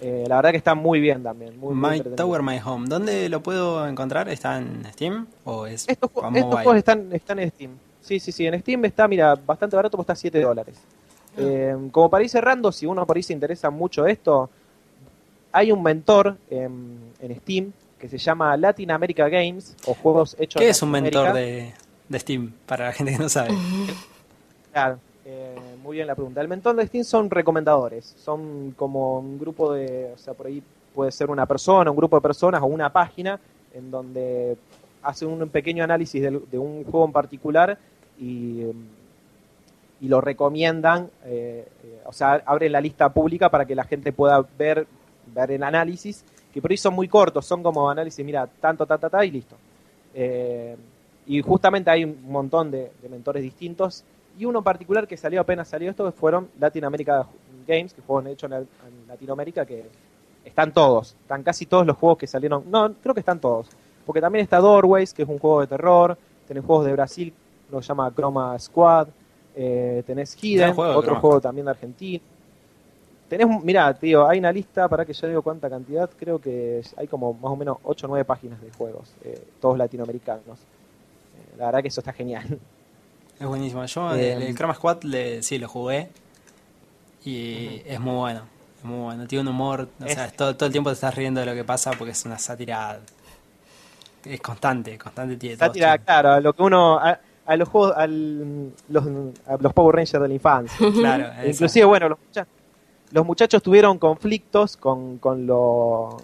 [0.00, 1.58] Eh, la verdad que está muy bien también.
[1.58, 2.00] Muy, My.
[2.00, 2.86] Tower, My Home.
[2.88, 4.28] ¿Dónde lo puedo encontrar?
[4.28, 5.26] ¿Está en Steam?
[5.44, 6.42] ¿O es Estos, estos mobile?
[6.42, 7.70] juegos están, están en Steam.
[8.02, 8.46] Sí, sí, sí.
[8.46, 10.76] En Steam está, mira, bastante barato, porque está 7 dólares.
[11.38, 14.48] Eh, como para ir cerrando, si uno por ahí se interesa mucho esto,
[15.52, 20.60] hay un mentor en, en Steam que se llama Latin America Games o juegos hechos
[20.60, 21.72] ¿Qué en es un mentor de,
[22.08, 22.52] de Steam?
[22.66, 23.50] Para la gente que no sabe.
[24.72, 26.40] Claro, eh, muy bien la pregunta.
[26.40, 30.62] El mentor de Steam son recomendadores, son como un grupo de, o sea, por ahí
[30.92, 33.38] puede ser una persona, un grupo de personas o una página
[33.72, 34.56] en donde
[35.02, 37.78] hacen un pequeño análisis de, un juego en particular
[38.18, 38.86] y, em,
[40.00, 44.12] y lo recomiendan, eh, eh, o sea, abren la lista pública para que la gente
[44.12, 44.88] pueda ver,
[45.32, 48.98] ver el análisis, que por ahí son muy cortos, son como análisis, mira, tanto, ta,
[48.98, 49.54] ta, ta, y listo.
[50.14, 50.76] Eh,
[51.26, 54.04] y justamente hay un montón de mentores distintos.
[54.38, 57.26] Y uno en particular que salió apenas salió esto fueron Latin America
[57.66, 59.86] Games, que juegos hechos en, en Latinoamérica, que
[60.44, 62.64] están todos, están casi todos los juegos que salieron.
[62.70, 63.68] No, creo que están todos.
[64.04, 66.16] Porque también está Doorways, que es un juego de terror.
[66.46, 67.34] Tenés juegos de Brasil,
[67.70, 69.08] lo llama Chroma Squad.
[69.56, 72.22] Eh, tenés Hidden, juego, otro Chroma juego también de Argentina.
[73.28, 77.08] Tenés, mirá, tío, hay una lista, para que yo digo cuánta cantidad, creo que hay
[77.08, 80.60] como más o menos 8 o 9 páginas de juegos, eh, todos latinoamericanos.
[80.60, 82.60] Eh, la verdad que eso está genial.
[83.38, 83.84] Es buenísimo.
[83.84, 86.08] Yo Eh, el, el Chroma Squad le, sí lo jugué
[87.24, 88.42] y es muy bueno.
[88.78, 89.26] Es muy bueno.
[89.26, 91.54] Tiene un humor, o Es- sea, todo, todo el tiempo te estás riendo de lo
[91.54, 93.00] que pasa porque es una sátira.
[94.24, 95.36] Es constante, constante.
[95.36, 99.04] Tiene Sátira, claro, a lo que uno, a, a los juegos, al, los,
[99.46, 100.76] a los Power Rangers de la infancia.
[100.94, 101.48] Claro.
[101.48, 102.18] Inclusive, bueno, los,
[103.12, 106.16] los muchachos tuvieron conflictos con, con, lo,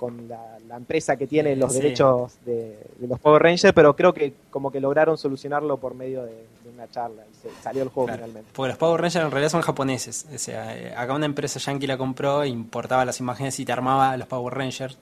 [0.00, 1.82] con la, la empresa que tiene los Sí.
[1.82, 6.22] derechos de, de los Power Rangers, pero creo que como que lograron solucionarlo por medio
[6.24, 8.50] de, de una charla y se, salió el juego Claro, finalmente.
[8.54, 10.24] Porque los Power Rangers en realidad son japoneses.
[10.34, 14.16] O sea, eh, acá una empresa yankee la compró, importaba las imágenes y te armaba
[14.16, 14.96] los Power Rangers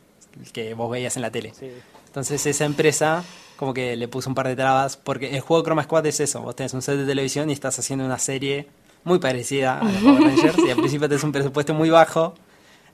[0.52, 1.52] que vos veías en la tele.
[1.54, 1.70] Sí.
[2.06, 3.22] Entonces esa empresa
[3.56, 6.40] como que le puso un par de trabas porque el juego Chroma Squad es eso.
[6.42, 8.66] Vos tenés un set de televisión y estás haciendo una serie
[9.04, 12.34] muy parecida a los Power Rangers y al principio tenés un presupuesto muy bajo.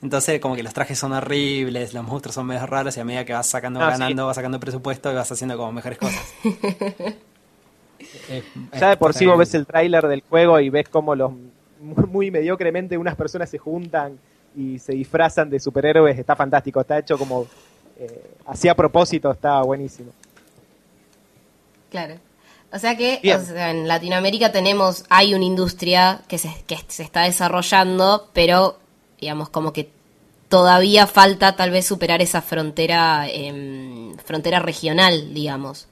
[0.05, 3.25] Entonces como que los trajes son horribles, los monstruos son medio raros y a medida
[3.25, 3.99] que vas sacando, Ah, sí.
[3.99, 6.23] ganando, vas sacando presupuesto y vas haciendo como mejores cosas.
[8.29, 8.45] Es-
[8.81, 11.33] Ya de por sí vos ves el tráiler del juego y ves como los
[11.81, 14.19] muy, muy mediocremente unas personas se juntan
[14.57, 17.47] y se disfrazan de superhéroes, está fantástico, está hecho como
[17.99, 20.12] eh, así a propósito, está buenísimo.
[21.90, 22.14] Claro.
[22.73, 27.05] O sea que o sea, en Latinoamérica tenemos, hay una industria que se, que se
[27.05, 28.79] está desarrollando, pero
[29.25, 29.89] digamos como que
[30.51, 35.89] todavía falta tal vez superar esa frontera, em, frontera regional, digamos.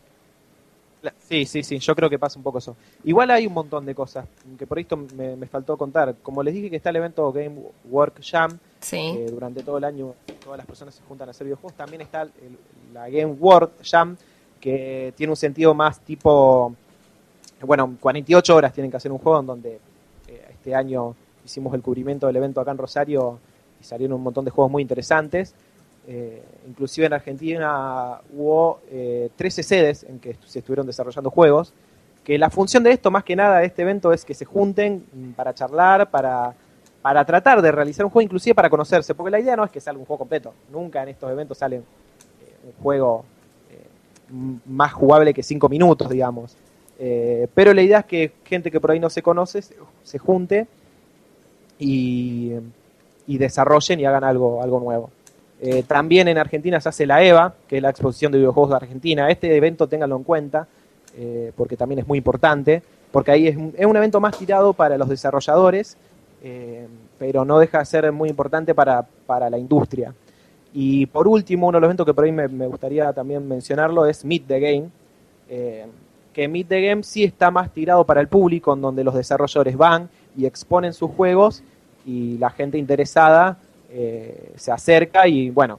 [1.29, 2.77] Sí, sí, sí, yo creo que pasa un poco eso.
[3.05, 4.27] Igual hay un montón de cosas
[4.59, 6.15] que por esto me, me faltó contar.
[6.23, 7.57] Como les dije que está el evento Game
[7.91, 9.15] Work Jam, Sí.
[9.17, 10.15] que durante todo el año
[10.45, 12.59] todas las personas se juntan a hacer videojuegos, también está el-
[12.93, 14.17] la Game World Jam,
[14.61, 16.73] que tiene un sentido más tipo,
[17.63, 19.81] bueno, 48 horas tienen que hacer un juego en donde
[20.29, 23.39] eh, este año hicimos el cubrimiento del evento acá en Rosario
[23.81, 25.55] y salieron un montón de juegos muy interesantes.
[26.07, 31.73] Eh, inclusive en Argentina hubo eh, 13 sedes en que se estuvieron desarrollando juegos
[32.25, 35.05] que la función de esto, más que nada, de este evento, es que se junten
[35.37, 36.55] para charlar, para,
[37.01, 39.81] para tratar de realizar un juego, inclusive para conocerse, porque la idea no es que
[39.81, 41.83] salga un juego completo, nunca en estos eventos sale eh,
[42.65, 43.25] un juego
[43.71, 46.57] eh, más jugable que cinco minutos, digamos.
[46.99, 49.61] Eh, pero la idea es que gente que por ahí no se conoce
[50.05, 50.69] se junte
[51.83, 55.11] y, desarrollen y hagan algo, algo nuevo.
[55.61, 58.77] Eh, también en Argentina se hace la EVA, que es la exposición de videojuegos de
[58.77, 59.31] Argentina.
[59.31, 60.67] Este evento ténganlo en cuenta,
[61.17, 65.09] eh, porque también es muy importante, porque ahí es un, evento más tirado para los
[65.09, 65.97] desarrolladores,
[66.43, 66.87] eh,
[67.19, 70.13] pero no deja de ser muy importante para, para la industria.
[70.75, 74.07] Y por último, uno de los eventos que por ahí me, me gustaría también mencionarlo
[74.07, 74.89] es Meet the Game,
[76.33, 79.77] que Meet the Game sí está más tirado para el público, en donde los desarrolladores
[79.77, 81.63] van y exponen sus juegos
[82.07, 83.59] y la gente interesada
[83.91, 85.79] eh, se acerca y bueno,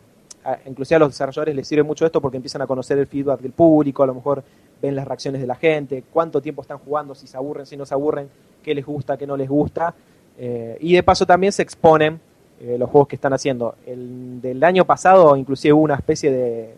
[0.65, 3.51] inclusive a los desarrolladores les sirve mucho esto porque empiezan a conocer el feedback del
[3.51, 4.43] público, a lo mejor
[4.81, 7.85] ven las reacciones de la gente, cuánto tiempo están jugando, si se aburren, si no
[7.85, 8.29] se aburren,
[8.61, 9.93] qué les gusta, qué no les gusta.
[10.37, 12.19] Eh, y de paso también se exponen
[12.59, 13.75] eh, los juegos que están haciendo.
[13.85, 16.75] El del año pasado inclusive hubo una especie de,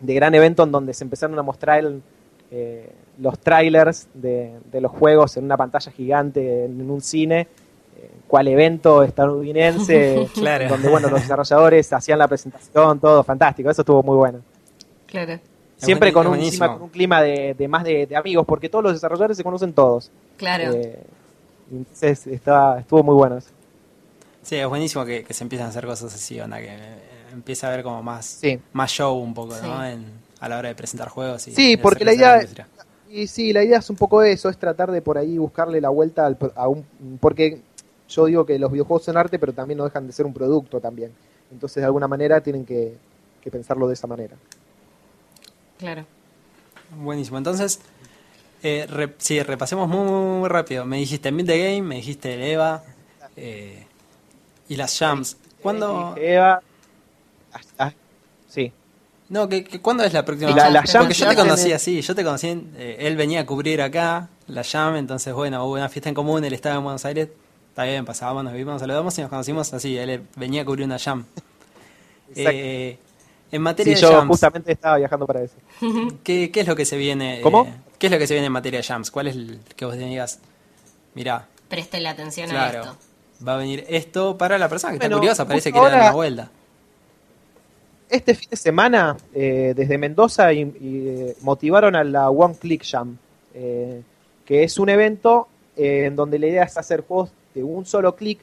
[0.00, 2.02] de gran evento en donde se empezaron a mostrar el,
[2.56, 2.88] eh,
[3.18, 7.48] los trailers de, de los juegos en una pantalla gigante en un cine.
[7.96, 10.68] eh, cual evento estadounidense Claro.
[10.68, 14.40] donde bueno los desarrolladores hacían la presentación todo fantástico eso estuvo muy bueno
[15.06, 15.38] Claro,
[15.76, 16.38] siempre con un,
[16.78, 20.10] con clima de, de más de, de amigos porque todos los desarrolladores se conocen todos
[20.36, 20.72] claro.
[20.72, 20.98] Eh,
[21.72, 23.48] entonces estaba, estuvo muy bueno eso.
[24.42, 26.98] Sí, es buenísimo que, que se empiezan a hacer cosas así, onda, que eh,
[27.32, 28.60] empieza a haber como más, Sí.
[28.74, 29.84] más show un poco, ¿no?
[29.86, 30.04] En-
[30.44, 31.46] a la hora de presentar juegos.
[31.48, 32.68] Y, Sí, porque la idea- industria.
[33.10, 35.88] Y sí, la idea es un poco eso, es tratar de por ahí buscarle la
[35.88, 36.84] vuelta al, pro- a un...
[37.20, 37.60] Porque
[38.08, 40.80] yo digo que los videojuegos son arte, pero también no dejan de ser un producto
[40.80, 41.12] también.
[41.52, 42.96] Entonces, de alguna manera, tienen que,
[43.40, 44.34] que pensarlo de esa manera.
[45.78, 46.04] Claro.
[46.96, 47.38] Buenísimo.
[47.38, 47.80] Entonces,
[48.62, 50.84] eh, re- sí, repasemos muy, muy, muy rápido.
[50.84, 52.82] Me dijiste Meet the Game, me dijiste el EVA
[53.36, 53.86] eh,
[54.68, 55.36] y las Jams.
[55.62, 56.14] ¿Cuándo?
[56.16, 56.60] Eva,
[57.52, 57.92] ah, ah,
[58.48, 58.72] sí.
[59.34, 60.52] No, que, que- ¿cuándo es la próxima?
[60.52, 63.40] Y la- las Porque yo te conocí así, yo te conocí, en- eh, él venía
[63.40, 66.84] a cubrir acá la Jam, entonces bueno, hubo una fiesta en común, él estaba en
[66.84, 67.30] Buenos Aires,
[67.70, 70.86] está bien, pasábamos, nos vimos, nos saludamos y nos conocimos así, él venía a cubrir
[70.86, 71.24] una Jam.
[72.36, 72.96] Eh,
[73.50, 75.54] en Sí, materia de yo Jams, justamente estaba viajando para eso.
[76.24, 77.40] ¿qué, qué es lo que se viene?
[77.42, 77.64] ¿Cómo?
[77.64, 79.10] eh, ¿Qué es lo que se viene en materia de Jams?
[79.10, 80.38] ¿Cuál es el que vos digas?
[81.14, 82.96] Mirá, Presten atención a esto.
[83.46, 86.12] va a venir esto para la persona que está curiosa, parece que le dan una
[86.12, 86.50] vuelta.
[88.14, 93.16] Este fin de semana, eh, desde Mendoza, eh, motivaron a la One Click Jam,
[93.52, 94.02] eh,
[94.44, 98.38] que es un evento en donde la idea es hacer juegos de un solo clic,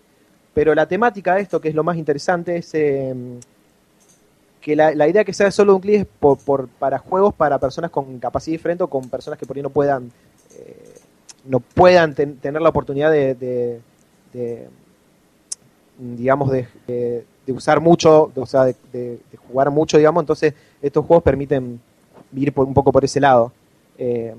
[0.54, 2.70] pero la temática de esto, que es lo más interesante, es
[4.60, 6.08] que la, idea que sea solo un clic es
[6.78, 10.12] para juegos para personas con capacidad diferente o con personas que por ahí no puedan,
[11.46, 13.80] no puedan ten- tener la oportunidad de, de-
[14.34, 14.68] de,
[15.98, 20.54] digamos, de, de- de usar mucho, o sea, de, de- de jugar mucho, digamos, entonces
[20.82, 21.80] estos juegos permiten
[22.36, 23.52] ir por, un poco por ese lado.
[23.98, 24.36] Eh,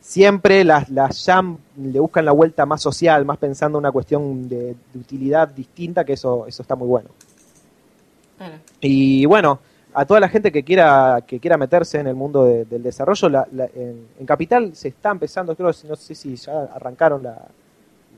[0.00, 4.48] siempre las, las Jam le buscan la vuelta más social, más pensando en una cuestión
[4.48, 7.08] de, de utilidad distinta, que eso, eso está muy bueno.
[8.36, 8.54] Claro.
[8.80, 9.60] Y bueno,
[9.94, 13.28] a toda la gente que quiera que quiera meterse en el mundo de- del desarrollo,
[13.28, 17.46] la- la- en, en Capital se está empezando, creo, no sé si ya arrancaron la-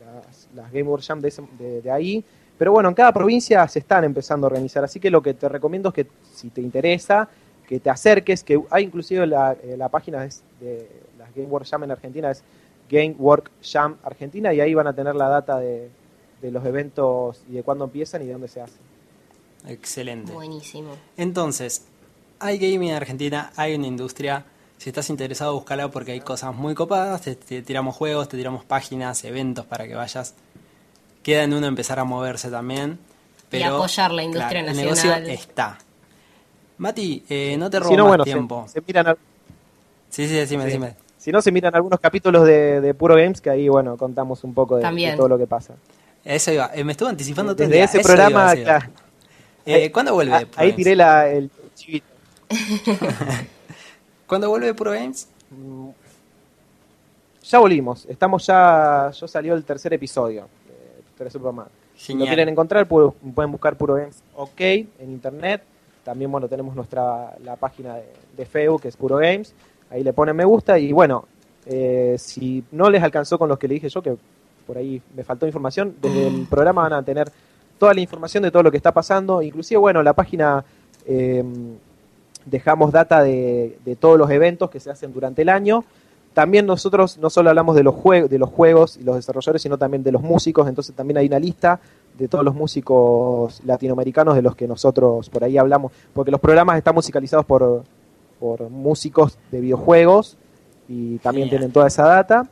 [0.03, 1.43] las, las Game World Jam de, ese-
[1.83, 2.23] de ahí,
[2.57, 5.49] pero bueno, en cada provincia se están empezando a organizar, así que lo que te
[5.49, 7.27] recomiendo es que si te interesa,
[7.67, 10.21] que te acerques, que hay inclusive la, eh, la página
[10.59, 12.43] de las Game World Jam en Argentina, es
[12.89, 15.89] Game Work Jam Argentina, y ahí van a tener la data de,
[16.41, 18.79] de los eventos y de cuándo empiezan y de dónde se hacen.
[19.67, 20.31] Excelente.
[20.31, 20.91] Buenísimo.
[21.17, 21.85] Entonces,
[22.39, 24.45] hay gaming en Argentina, hay una industria.
[24.77, 27.21] Si estás interesado, búscala porque hay cosas muy copadas.
[27.21, 30.35] Te, te tiramos juegos, te tiramos páginas, eventos para que vayas.
[31.25, 32.99] Queda en uno empezar a moverse también.
[33.49, 35.21] Pero, apoyar la industria claro, nacional.
[35.23, 35.77] El negocio está.
[36.77, 38.65] Mati, eh, no te robo Si no, más bueno, se- tiempo.
[38.71, 39.17] Se, miran, al-
[40.11, 40.67] Sí, sí, decime, Sí.
[40.69, 40.95] decime.
[41.17, 44.53] si no, se miran algunos capítulos de, de Puro Games, que ahí, bueno, contamos un
[44.53, 45.73] poco de, todo lo que pasa.
[46.23, 46.69] Eso iba.
[46.75, 47.85] Eh, me estuvo anticipando todo el Desde día.
[47.85, 48.85] ese Eso programa, claro,
[49.65, 50.35] Eh, ¿Cuándo vuelve?
[50.35, 52.05] ah, ahí tiré la, el chivito.
[54.27, 55.27] ¿Cuándo vuelve Puro Games?
[57.49, 60.47] Ya volvimos, estamos ya, ya salió el tercer episodio
[61.17, 61.67] Tercer Superman.
[61.95, 65.63] Si lo quieren encontrar, pu- pueden buscar Puro Games OK en internet.
[66.03, 68.05] También, bueno, tenemos nuestra la página de,
[68.37, 69.53] de Facebook, que es Puro Games.
[69.89, 71.25] Ahí le ponen me gusta y bueno,
[71.65, 74.15] eh, si no les alcanzó con los que le dije yo, que
[74.67, 77.31] por ahí me faltó información, desde el programa van a tener
[77.79, 79.41] toda la información de todo lo que está pasando.
[79.41, 80.63] Inclusive, bueno, la página
[81.05, 81.43] eh,
[82.45, 85.83] dejamos data de, de todos los eventos que se hacen durante el año.
[86.35, 89.77] También nosotros no solo hablamos de los, jue- de los juegos y los desarrolladores, sino
[89.79, 91.79] también de los músicos, entonces también hay una lista
[92.19, 96.77] de todos los músicos latinoamericanos de los que nosotros por ahí hablamos, porque los programas
[96.77, 97.83] están musicalizados por,
[98.39, 100.37] por músicos de videojuegos
[100.87, 101.49] y también Genial.
[101.61, 102.47] tienen toda esa data.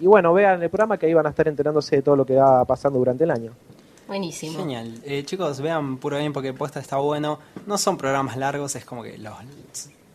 [0.00, 2.34] Y bueno, vean el programa que ahí van a estar enterándose de todo lo que
[2.36, 3.52] va pasando durante el año.
[4.06, 4.58] Buenísimo.
[4.58, 5.00] Genial.
[5.04, 7.38] Eh, chicos, vean puro bien porque posta está bueno.
[7.66, 9.32] No son programas largos, es como que los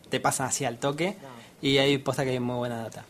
[0.08, 1.16] te pasan así al toque.
[1.62, 3.04] Y ahí posta que hay muy buena data.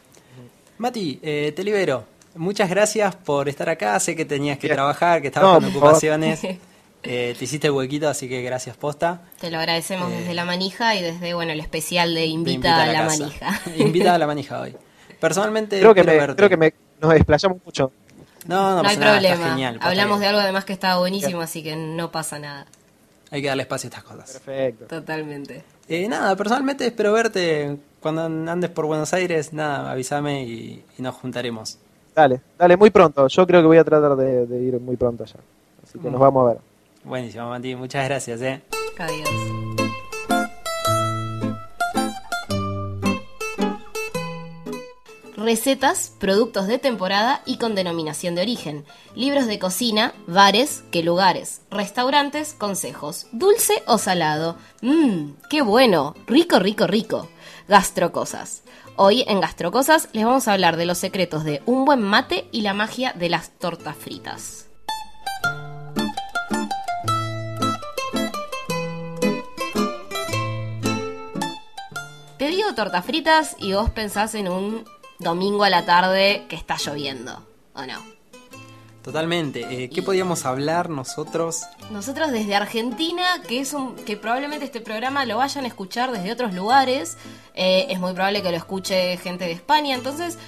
[0.79, 2.05] Mati, eh, te libero.
[2.37, 3.99] Muchas gracias por estar acá.
[4.01, 4.77] Sé que tenías que Bien.
[4.77, 6.41] trabajar, que estabas No, con ocupaciones.
[7.03, 9.23] Eh, te hiciste el huequito, así que gracias posta.
[9.41, 12.87] Te lo agradecemos Eh, desde la manija y desde bueno el especial de Invita, a
[12.93, 13.59] la, manija.
[13.79, 14.77] Invita a la manija hoy.
[15.19, 16.37] Personalmente, Creo que, me, verte.
[16.37, 17.91] creo que me, nos desplayamos mucho.
[18.47, 19.51] No, no, No, hay pasa nada, está problema.
[19.51, 22.67] genial, Hablamos de algo además que estaba buenísimo, así que no pasa nada.
[23.31, 24.33] Hay que darle espacio a estas cosas.
[24.33, 24.85] Perfecto.
[24.85, 25.65] Totalmente.
[25.89, 29.53] Eh, nada, personalmente espero verte cuando andes por Buenos Aires.
[29.53, 31.79] Nada, avísame y, y nos juntaremos.
[32.15, 33.29] Dale, dale, muy pronto.
[33.29, 35.37] Yo creo que voy a tratar de, de ir muy pronto allá.
[35.83, 36.13] Así que Mm.
[36.13, 36.61] nos vamos a ver.
[37.05, 37.75] Buenísimo, Mati.
[37.77, 38.61] Muchas gracias, eh.
[38.99, 39.80] Adiós.
[45.41, 48.85] Recetas, productos de temporada y con denominación de origen.
[49.15, 51.63] Libros de cocina, bares, qué lugares.
[51.71, 53.27] Restaurantes, consejos.
[53.33, 54.59] Dulce o salado.
[54.83, 56.15] Mmm, qué bueno.
[56.27, 57.31] Rico, rico, rico.
[57.69, 58.65] Gastrocosas.
[58.97, 62.61] Hoy en Gastrocosas les vamos a hablar de los secretos de un buen mate y
[62.61, 64.67] la magia de las tortas fritas.
[72.37, 74.85] Te tortas fritas y vos pensás en un
[75.21, 78.21] domingo a la tarde que está lloviendo, ¿o no?
[79.03, 79.85] Totalmente.
[79.85, 81.63] Eh, ¿Qué podíamos hablar nosotros?
[81.91, 86.33] Nosotros desde Argentina, que es un que probablemente este programa lo vayan a escuchar desde
[86.33, 87.17] otros lugares,
[87.55, 90.39] eh, es muy probable que lo escuche gente de España, entonces,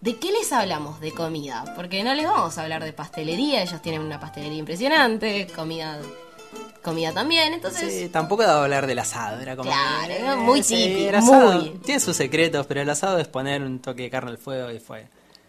[0.00, 1.00] ¿de qué les hablamos?
[1.00, 5.48] De comida, porque no les vamos a hablar de pastelería, ellos tienen una pastelería impresionante,
[5.56, 5.98] comida,
[6.82, 7.92] comida también, entonces...
[7.92, 9.40] Sí, tampoco de hablar del asado.
[9.40, 10.36] Era como Claro, que, ¿no?
[10.38, 11.70] muy sí, típico, asado muy.
[11.84, 14.78] Tiene sus secretos, pero el asado es poner un toque de carne al fuego y
[14.78, 15.06] fue.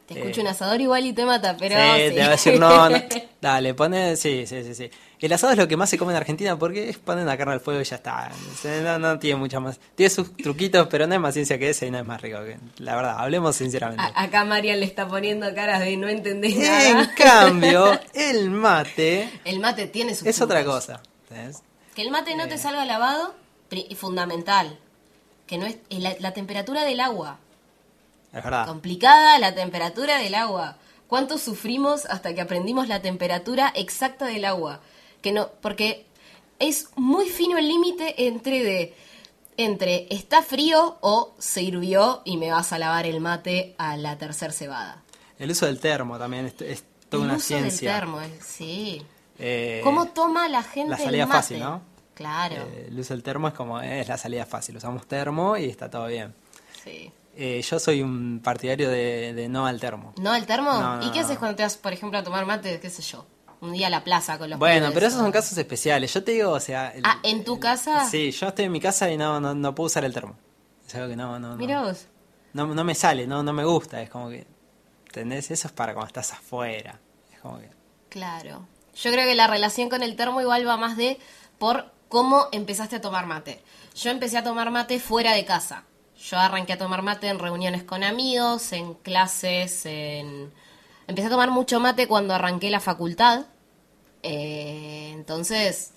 [0.10, 1.76] Te Eh, escucho un asador igual y te mata, pero...
[1.76, 2.16] sí, sí.
[2.16, 2.98] te va a decir no, no.
[3.42, 4.16] Dale, pone.
[4.18, 4.90] Sí, sí, sí, sí.
[5.20, 7.54] El asado es lo que más se come en Argentina porque es poner una carne
[7.54, 8.32] al fuego y ya está.
[8.84, 9.80] No, no tiene mucha más.
[9.94, 12.40] Tiene sus truquitos, pero no es más ciencia que ese y no es más rico.
[12.44, 14.04] que- La verdad, hablemos sinceramente.
[14.04, 16.60] A- acá Marian le está poniendo caras de no entender En
[16.96, 17.14] nada.
[17.18, 21.02] cambio, el mate El mate tiene su es otra cosa.
[21.30, 21.62] ¿entendés?
[21.94, 22.48] Que el mate no Eh.
[22.48, 23.36] te salga lavado,
[23.96, 24.78] fundamental.
[25.48, 27.40] Que no es es la, la temperatura del agua.
[28.34, 28.68] Es verdad.
[28.68, 30.78] Complicada la temperatura del agua.
[31.08, 34.80] ¿Cuánto sufrimos hasta que aprendimos la temperatura exacta del agua?
[35.22, 36.06] Que no, porque
[36.60, 38.96] es muy fino el límite entre de
[39.58, 44.18] entre está frío o se hirvió y me vas a lavar el mate a la
[44.18, 45.02] tercer cebada.
[45.38, 47.92] El uso del termo también es, es toda el una uso ciencia.
[47.92, 49.02] del termo, eh, sí.
[49.38, 51.38] Eh, ¿Cómo toma la gente la el salida mate?
[51.38, 51.82] fácil, ¿no?
[52.14, 54.78] Claro, eh, el uso del termo es como es la salida fácil.
[54.78, 56.34] Usamos termo y está todo bien.
[56.84, 57.12] sí.
[57.42, 60.14] Eh, yo soy un partidario de, de no al termo.
[60.20, 60.74] ¿No al termo?
[60.74, 63.02] No, no, ¿Y qué haces cuando te vas, por ejemplo, a tomar mate, qué sé
[63.02, 63.26] yo?
[63.62, 66.14] Un día a la plaza con los Bueno, pero esos son casos especiales.
[66.14, 66.90] Yo te digo, o sea...
[66.90, 68.06] el- Ah, ¿en tu casa?
[68.10, 70.36] Sí, yo estoy en mi casa y no, no, no puedo usar el termo.
[70.88, 71.56] Es algo que no, no.
[71.56, 72.08] Mira vos.
[72.54, 74.02] No, no me sale, no, no me gusta.
[74.02, 74.46] Es como que...
[75.08, 75.50] ¿Entendés?
[75.52, 77.00] Eso es para cuando estás afuera.
[77.34, 77.70] Es como que...
[78.10, 78.68] Claro.
[78.96, 81.20] Yo creo que la relación con el termo igual va más de
[81.58, 83.62] por cómo empezaste a tomar mate.
[83.96, 85.84] Yo empecé a tomar mate fuera de casa.
[86.22, 90.52] Yo arranqué a tomar mate en reuniones con amigos, en clases, en...
[91.08, 93.46] Empecé a tomar mucho mate cuando arranqué la facultad.
[94.22, 95.92] Eh, entonces,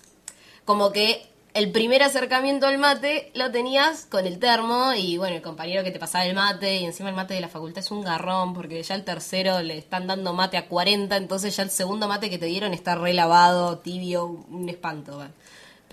[0.65, 5.41] como que el primer acercamiento al mate lo tenías con el termo y bueno, el
[5.41, 8.01] compañero que te pasaba el mate y encima el mate de la facultad es un
[8.01, 12.07] garrón porque ya el tercero le están dando mate a 40, entonces ya el segundo
[12.07, 15.17] mate que te dieron está relavado, tibio, un espanto.
[15.17, 15.29] va.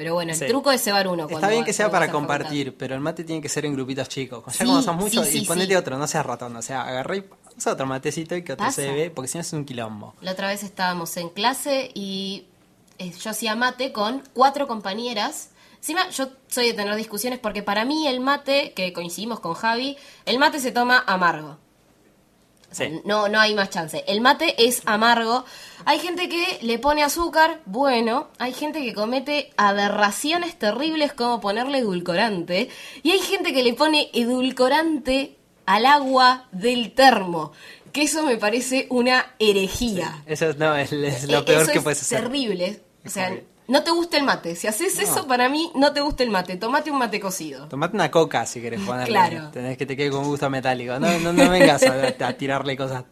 [0.01, 0.47] Pero bueno, el Sí.
[0.47, 1.27] truco es cebar uno.
[1.29, 4.43] Está bien que sea para compartir, pero el mate tiene que ser en grupitos chicos.
[4.47, 5.75] Ya Sí, como son muchos, sí, y ponete sí.
[5.75, 6.57] otro, no seas ratón.
[6.57, 7.25] O sea, agarré y
[7.59, 10.15] usa otro matecito y que otro se ve, porque si no es un quilombo.
[10.23, 12.47] La otra vez estábamos en clase y
[12.97, 15.51] eh, yo hacía mate con cuatro compañeras.
[15.77, 19.99] Encima, yo soy de tener discusiones porque para mí el mate, que coincidimos con Javi,
[20.25, 21.59] el mate se toma amargo.
[22.71, 23.01] Sí.
[23.05, 24.05] No, no hay más chance.
[24.07, 25.45] El mate es amargo.
[25.85, 28.29] Hay gente que le pone azúcar, bueno.
[28.39, 32.69] Hay gente que comete aberraciones terribles como ponerle edulcorante.
[33.03, 37.53] Y hay gente que le pone edulcorante al agua del termo.
[37.93, 40.23] Que eso me parece una herejía.
[40.27, 42.23] Eso es, no, es, es lo peor eso que es puedes hacer.
[42.23, 42.81] terrible.
[43.05, 43.37] O sea.
[43.71, 44.57] No te gusta el mate.
[44.57, 46.57] Si haces eso, para mí no te gusta el mate.
[46.57, 47.69] Tomate un mate cocido.
[47.69, 49.13] Tomate una coca si querés ponerle.
[49.13, 49.51] Claro.
[49.53, 50.99] Tenés que te quede con gusto metálico.
[50.99, 53.05] No, no, no vengas a, a tirarle cosas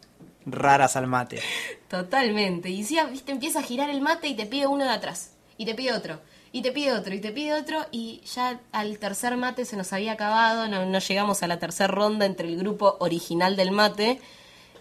[0.45, 1.39] raras al mate.
[1.87, 2.69] Totalmente.
[2.69, 5.31] Y si viste, empieza a girar el mate y te pide uno de atrás.
[5.57, 6.19] Y te pide otro.
[6.51, 7.15] Y te pide otro.
[7.15, 7.85] Y te pide otro.
[7.91, 10.67] Y ya al tercer mate se nos había acabado.
[10.67, 14.19] No, no llegamos a la tercera ronda entre el grupo original del mate.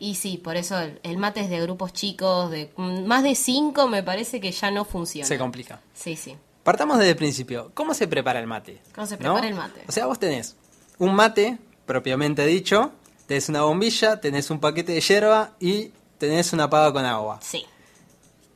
[0.01, 2.51] Y sí, por eso el, el mate es de grupos chicos.
[2.51, 5.27] de mm, Más de cinco me parece que ya no funciona.
[5.27, 5.81] Se complica.
[5.95, 6.37] Sí, sí.
[6.63, 7.71] Partamos desde el principio.
[7.75, 8.81] ¿Cómo se prepara el mate?
[8.95, 9.21] ¿Cómo se ¿No?
[9.21, 9.83] prepara el mate?
[9.89, 10.57] O sea, vos tenés
[10.99, 12.93] un mate, propiamente dicho,
[13.27, 17.39] tenés una bombilla, tenés un paquete de hierba y tenés una pava con agua.
[17.43, 17.65] Sí.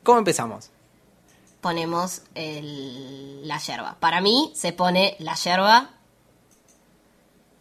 [0.03, 0.71] ¿Cómo empezamos?
[1.61, 3.97] Ponemos el- la yerba.
[4.01, 5.91] Para mí se pone la yerba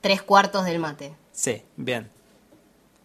[0.01, 1.15] tres cuartos del mate.
[1.31, 2.09] Sí, bien.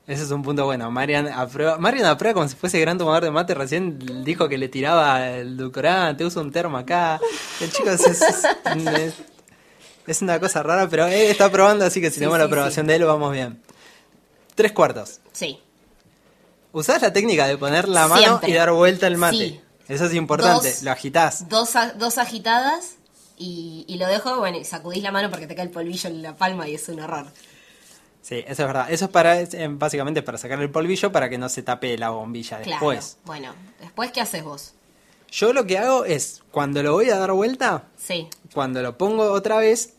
[0.06, 0.88] Ese es un punto bueno.
[0.90, 3.54] Marian aprueba, Marian aprueba como si fuese gran tomador de mate.
[3.54, 7.18] Recién dijo que le tiraba el edulcorante, usa un termo acá.
[7.60, 9.14] El chico es, es- es-
[10.06, 12.50] es una cosa rara, pero él está probando, así que si Sí, tenemos la sí,
[12.52, 13.60] aprobación de él, vamos bien.
[14.54, 15.18] Tres cuartos.
[15.32, 15.58] Sí.
[16.72, 18.50] Usás la técnica de poner la mano Siempre.
[18.50, 19.36] y dar vuelta al mate.
[19.36, 19.60] Sí.
[19.88, 20.70] Eso es importante.
[20.70, 20.82] Dos.
[20.82, 21.48] Lo agitás.
[21.48, 22.96] Dos, a- dos agitadas
[23.38, 26.22] y, y lo dejo, bueno, y sacudís la mano porque te cae el polvillo en
[26.22, 27.26] la palma y es un horror.
[28.26, 28.90] Sí, eso es verdad.
[28.90, 31.96] Eso es para es, eh, básicamente para sacar el polvillo para que no se tape
[31.96, 32.70] la bombilla Claro.
[32.90, 33.18] después.
[33.24, 34.74] Bueno, después, ¿qué haces vos?
[35.30, 38.26] Yo lo que hago es, cuando lo voy a dar vuelta, Sí.
[38.52, 39.92] cuando lo pongo otra vez,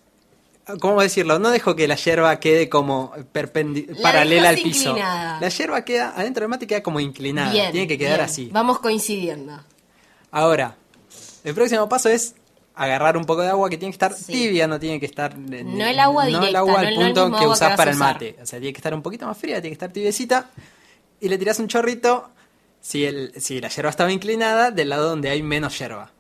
[0.82, 1.40] ¿cómo decirlo?
[1.40, 4.90] No dejo que la hierba quede como La paralela al piso.
[4.90, 5.40] inclinada.
[5.40, 7.52] La hierba queda adentro del mate queda como inclinada.
[7.54, 7.72] Bien.
[7.72, 8.26] Tiene que quedar bien.
[8.26, 8.50] así.
[8.52, 9.58] Vamos coincidiendo.
[10.32, 10.76] Ahora,
[11.46, 12.36] el próximo paso es
[12.78, 14.32] agarrar un poco de agua que tiene que estar Sí.
[14.32, 15.34] tibia, no tiene que estar...
[15.34, 17.28] eh, No el agua no el directa, agua no al el- no el punto que
[17.28, 18.38] agua que usás para el mate.
[18.42, 20.50] O sea, tiene que estar un poquito más fría, tiene que estar tibiecita.
[21.20, 22.30] Y le tirás un chorrito
[22.80, 26.12] si, el, si la hierba estaba inclinada del lado donde hay menos hierba.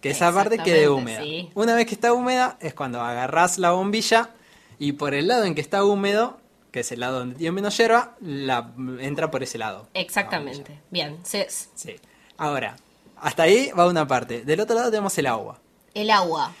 [0.00, 1.22] Que esa parte quede húmeda.
[1.22, 1.50] sí.
[1.54, 4.30] Una vez que está húmeda es cuando agarrás la bombilla
[4.78, 6.38] y por el lado en que está húmedo,
[6.70, 9.88] que es el lado donde tiene menos hierba, la entra por ese lado.
[9.94, 10.78] la Exactamente.
[10.90, 11.18] Bien.
[11.24, 11.96] Sí.
[12.36, 12.76] Ahora,
[13.20, 14.44] hasta ahí va una parte.
[14.44, 15.58] Del otro lado tenemos el agua.
[15.94, 16.52] El agua.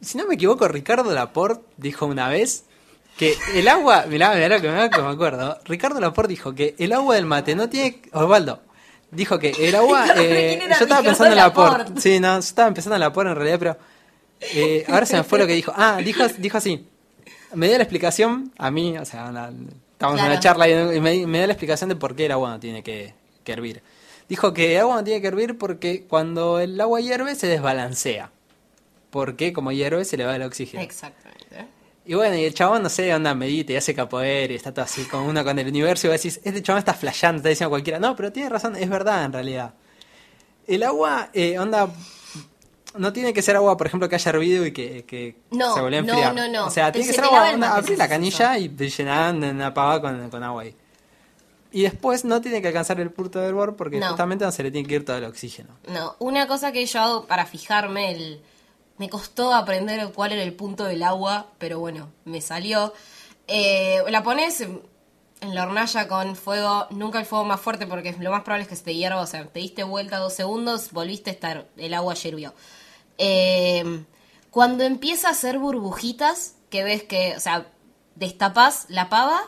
[0.00, 2.64] Si no me equivoco, Ricardo Laporte dijo una vez
[3.16, 4.04] que el agua.
[4.08, 5.58] Mirá, mirá lo que me, acuerdo.
[5.64, 8.02] Ricardo Laporte dijo que el agua del mate no tiene.
[8.12, 8.60] Osvaldo.
[9.10, 10.06] Dijo que el agua.
[10.16, 12.00] Eh, ¿quién era yo estaba pensando en Laporte.
[12.00, 13.76] Sí, no, yo estaba pensando en Laporte en realidad, pero.
[14.40, 15.72] eh, ahora se me fue lo que dijo.
[15.74, 16.86] Ah, dijo, dijo así.
[17.54, 19.52] Me dio la explicación a mí, o sea, una-
[19.92, 22.50] estábamos en una charla y me, me dio la explicación de por qué el agua
[22.50, 23.14] no tiene que,
[23.44, 23.80] que hervir.
[24.28, 28.30] Dijo que el agua no tiene que hervir porque cuando el agua hierve se desbalancea.
[29.14, 30.82] Porque como hierve se le va el oxígeno.
[30.82, 31.68] Exactamente.
[32.04, 34.84] Y bueno, y el chabón, no sé, onda, medita y hace capoeira y está todo
[34.84, 37.70] así con uno con el universo y vos decís, este chabón está flasheando, está diciendo
[37.70, 38.00] cualquiera.
[38.00, 39.74] No, pero tiene razón, es verdad en realidad.
[40.66, 41.88] El agua, eh, onda,
[42.96, 45.80] no tiene que ser agua, por ejemplo, que haya hervido y que, que No, se
[45.80, 46.34] vuelva a no, enfriar.
[46.34, 46.66] no, no.
[46.66, 49.44] O sea, Te- tiene que se ser agua, onda, si la canilla y te llenaban
[49.44, 50.74] una pava con, con agua ahí.
[51.72, 54.08] Y después no tiene que alcanzar el punto de hervor porque No.
[54.08, 55.70] justamente no se le tiene que ir todo el oxígeno.
[55.88, 58.42] No, una cosa que yo hago para fijarme, el...
[58.96, 62.92] me costó aprender cuál era el punto del agua, pero bueno, me salió.
[63.48, 68.30] Eh, la pones en la hornalla con fuego, nunca el fuego más fuerte porque lo
[68.30, 71.30] más probable es que se te hierva, o sea, te diste vuelta dos segundos, volviste
[71.30, 72.54] a estar, el agua hirvió.
[73.18, 74.04] Eh,
[74.50, 77.66] cuando empieza a hacer burbujitas, que ves que, o sea,
[78.14, 79.40] destapas la pava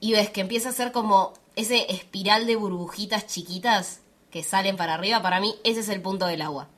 [0.00, 4.00] y ves que empieza a hacer como ese espiral de burbujitas chiquitas
[4.30, 6.68] que salen para arriba, para mí ese es el punto del agua.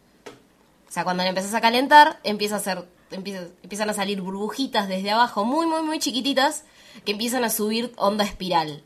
[0.89, 4.89] O sea, cuando le empezás a calentar, empieza a hacer, empieza- empiezan a salir burbujitas
[4.89, 6.65] desde abajo, muy, muy, muy chiquititas,
[7.05, 8.83] que empiezan a subir onda espiral.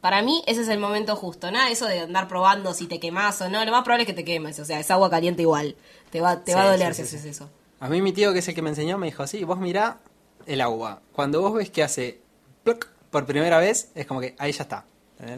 [0.00, 3.40] Para mí ese es el momento justo, nada eso de andar probando si te quemás
[3.40, 5.74] o no, lo más probable es que te quemes, o sea, es agua caliente igual,
[6.10, 7.50] te va, te va a doler sí, si sí, haces eso.
[7.80, 9.98] A mí mi tío, que es el que me enseñó, me dijo, sí, vos mirá
[10.46, 11.02] el agua.
[11.12, 12.20] Cuando vos ves que hace
[12.62, 14.84] ploc por primera vez, es como que ahí ya está.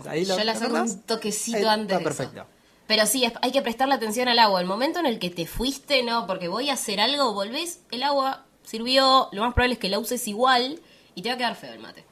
[0.06, 2.40] Ahí lo Yo le hago agarrás, un toquecito ahí antes Está de perfecto.
[2.42, 2.46] eso.
[2.88, 4.60] Pero sí, es- hay que prestarle atención al agua.
[4.60, 8.02] El momento en el que te fuiste, no, porque voy a hacer algo, volvés, el
[8.02, 10.80] agua sirvió, lo más probable es que la uses igual
[11.14, 12.04] y te va a quedar feo el mate.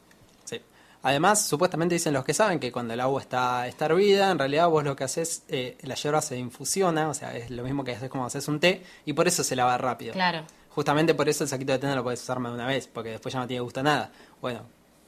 [0.45, 0.61] Sí.
[1.03, 4.69] Además, supuestamente dicen los que saben que cuando el agua está, está hervida, en realidad
[4.69, 7.93] vos lo que haces, eh, la hierba se infusiona, o sea, es lo mismo que
[7.93, 10.13] haces como haces un té, y por eso se lava rápido.
[10.13, 10.45] Claro.
[10.71, 12.87] Justamente por eso el saquito de té no lo puedes usar más de una vez,
[12.87, 14.11] porque después ya no tiene gusto a nada.
[14.43, 14.61] Bueno,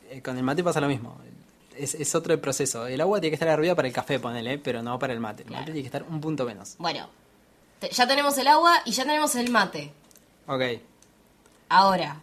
[0.08, 1.18] eh, con el mate pasa lo mismo.
[1.78, 2.86] Es, es otro el proceso.
[2.86, 5.42] El agua tiene que estar hervida para el café, ponele, pero no para el mate.
[5.42, 5.60] El Claro.
[5.62, 6.74] mate tiene que estar un punto menos.
[6.78, 7.08] Bueno,
[7.78, 9.92] te- ya tenemos el agua y ya tenemos el mate.
[10.46, 10.62] Ok.
[11.68, 12.22] Ahora,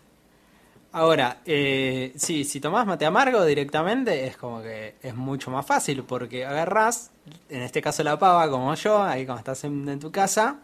[0.92, 6.04] Ahora, eh, sí, si tomás mate amargo directamente es como que es mucho más fácil
[6.04, 7.12] porque agarrás,
[7.50, 10.60] en este caso la pava como yo, ahí cuando estás en, en tu casa,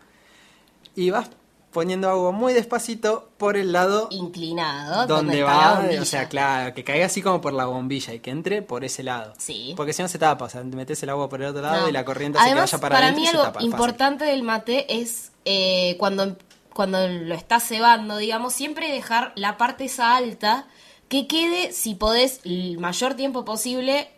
[0.96, 1.30] y vas
[1.72, 7.06] poniendo agua muy despacito por el lado Inclinado, donde va, o sea, claro, que caiga
[7.06, 9.34] así como por la bombilla y que entre por ese lado.
[9.38, 9.74] Sí.
[9.78, 11.90] Porque si no se tapa, o sea, metes el agua por el otro lado No.
[11.90, 13.70] y la corriente Además, que vaya para, adentro mí y se tapa, fácil.
[13.70, 16.36] importante del mate es eh, cuando,
[16.74, 20.68] cuando lo estás cebando, digamos, siempre dejar la parte esa alta
[21.08, 24.10] que quede, si podés, el mayor tiempo posible,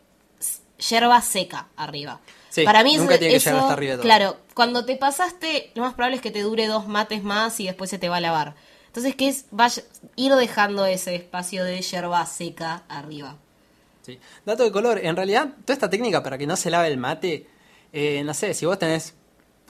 [0.90, 2.20] yerba seca arriba.
[2.54, 4.04] Sí, Para mí nunca eso- tiene que llegar hasta arriba de todo.
[4.04, 7.66] Claro, cuando te pasaste, lo más probable es que te dure dos mates más y
[7.66, 8.54] después se te va a lavar.
[8.86, 9.82] Entonces, que es vaya,
[10.16, 13.38] ir dejando ese espacio de yerba seca arriba.
[14.06, 14.20] Sí.
[14.46, 17.48] Dato de color, en realidad, toda esta técnica para que no se lave el mate,
[17.92, 19.16] eh, no sé, si vos tenés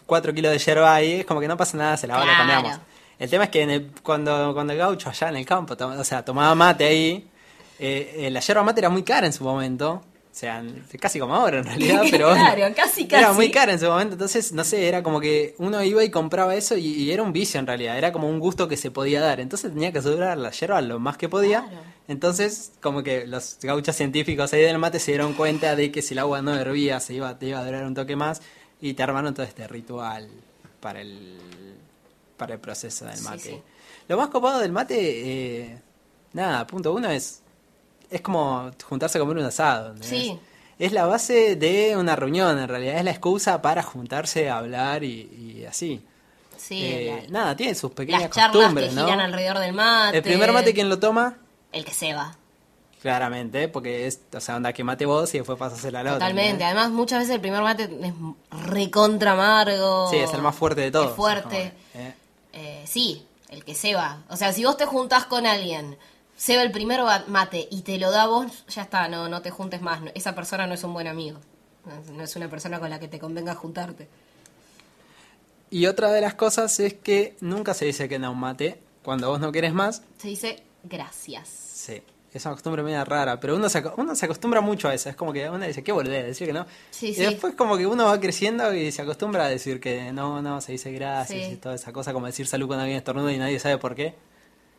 [0.05, 2.51] 4 kilos de yerba ahí, es como que no pasa nada, se lava, la Claro.
[2.51, 2.79] cambiamos.
[3.17, 6.03] El tema es que en el- cuando, cuando el gaucho allá en el campo, o
[6.03, 7.29] sea, tomaba mate ahí,
[7.79, 10.03] eh, eh, la yerba mate era muy cara en su momento,
[10.33, 10.63] o sea,
[10.99, 13.35] casi como ahora en realidad, pero bueno, Claro, casi, era casi.
[13.35, 16.55] muy cara en su momento, entonces, no sé, era como que uno iba y compraba
[16.55, 19.21] eso y, y era un vicio en realidad, era como un gusto que se podía
[19.21, 21.83] dar, entonces tenía que asegurar la yerba lo más que podía, Claro.
[22.07, 26.15] entonces como que los gauchos científicos ahí del mate se dieron cuenta de que si
[26.15, 28.41] el agua no hervía se iba, te iba a durar un toque más
[28.81, 30.27] y te armaron todo este ritual
[30.81, 31.37] para el,
[32.37, 33.39] para el proceso del Sí, mate.
[33.39, 33.61] sí.
[34.07, 35.77] Lo más copado del mate, eh,
[36.33, 37.42] nada, punto uno es,
[38.13, 39.95] es como juntarse a comer un asado.
[40.01, 40.39] Sí.
[40.79, 45.03] Es la base de una reunión, en realidad, es la excusa para juntarse a hablar
[45.03, 46.01] y, y así.
[46.57, 49.03] Sí, Eh, la- nada, tiene sus pequeñas las charlas que costumbres, ¿no?
[49.05, 50.17] giran alrededor del mate.
[50.17, 51.37] El primer mate, ¿quién lo toma?
[51.71, 52.35] El que se va.
[53.01, 56.19] Claramente, porque es, o sea, onda que mate vos y después pasas el al otro.
[56.19, 56.63] Totalmente.
[56.63, 58.13] Además, muchas veces el primer mate es
[58.65, 60.09] recontra amargo.
[60.09, 61.09] Sí, es el más fuerte de todos.
[61.09, 61.73] Es fuerte.
[61.91, 62.13] Como, eh,
[62.53, 64.19] Eh, sí, el que se va.
[64.29, 65.97] O sea, si vos te juntás con alguien,
[66.35, 69.41] se va el primer ba- mate y te lo da vos, ya está, no, no
[69.41, 70.01] te juntes más.
[70.01, 71.39] No- Esa persona no es un buen amigo.
[72.15, 74.07] No- es una persona con la que te convenga juntarte.
[75.69, 78.79] Y otra de las cosas es que nunca se dice que no a mate.
[79.03, 81.47] Cuando vos no querés más, Se dice gracias.
[81.49, 82.01] sí.
[82.33, 85.07] Es una costumbre media rara, pero uno se, uno se acostumbra mucho a eso.
[85.07, 86.65] Es como que uno dice, qué volver, decir que no.
[86.89, 87.21] Sí, y sí.
[87.21, 90.71] después como que uno va creciendo y se acostumbra a decir que no, no, se
[90.71, 91.53] dice gracias Sí.
[91.53, 94.15] y toda esa cosa, como decir salud cuando alguien estornuda y nadie sabe por qué.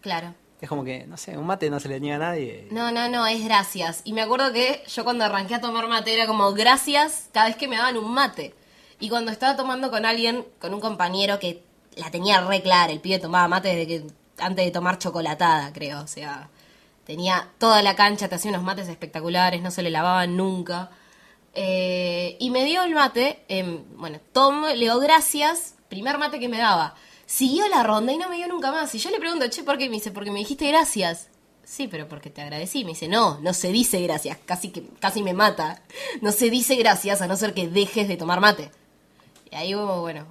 [0.01, 0.35] Claro.
[0.65, 2.69] Es como que, no sé, un mate no se le niega a nadie.
[2.71, 4.01] No, no, no, es gracias.
[4.05, 7.57] Y me acuerdo que yo cuando arranqué a tomar mate era como gracias cada vez
[7.57, 8.55] que me daban un mate.
[8.99, 11.63] Y cuando estaba tomando con alguien, con un compañero que
[11.97, 14.07] la tenía re clara, el pibe tomaba mate desde que
[14.39, 16.01] antes de tomar chocolatada, creo.
[16.01, 16.49] O sea,
[17.05, 20.89] tenía toda la cancha, te hacía unos mates espectaculares, no se le lavaban nunca.
[21.53, 26.49] Eh, y me dio el mate, em, bueno, tomo, le digo gracias, primer mate que
[26.49, 26.95] me daba.
[27.27, 28.95] Siguió la ronda y no me dio nunca más.
[28.95, 29.89] Y yo le pregunto, che, ¿por qué?
[29.89, 31.29] Me dice, porque me dijiste gracias.
[31.65, 32.85] Sí, pero porque te agradecí.
[32.85, 34.37] Me dice, no, no se dice gracias.
[34.45, 35.83] Casi que casi me mata.
[36.21, 38.71] No se dice gracias a no ser que dejes de tomar mate.
[39.51, 40.27] Y ahí, bueno, bueno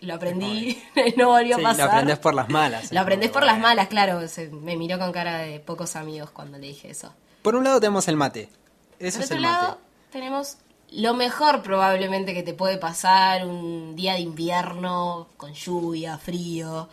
[0.00, 0.82] lo aprendí.
[1.16, 1.86] no volvió Sí, a pasar.
[1.86, 2.92] lo aprendés por las malas.
[2.92, 4.26] Lo aprendés por las malas, claro.
[4.28, 7.12] Se- me miró con cara de pocos amigos cuando le dije eso.
[7.42, 8.48] Por un lado tenemos el mate.
[8.98, 9.80] Eso Por es otro el lado, mate.
[10.12, 10.56] tenemos
[10.92, 16.88] lo mejor probablemente que te puede pasar un día de invierno con lluvia, frío.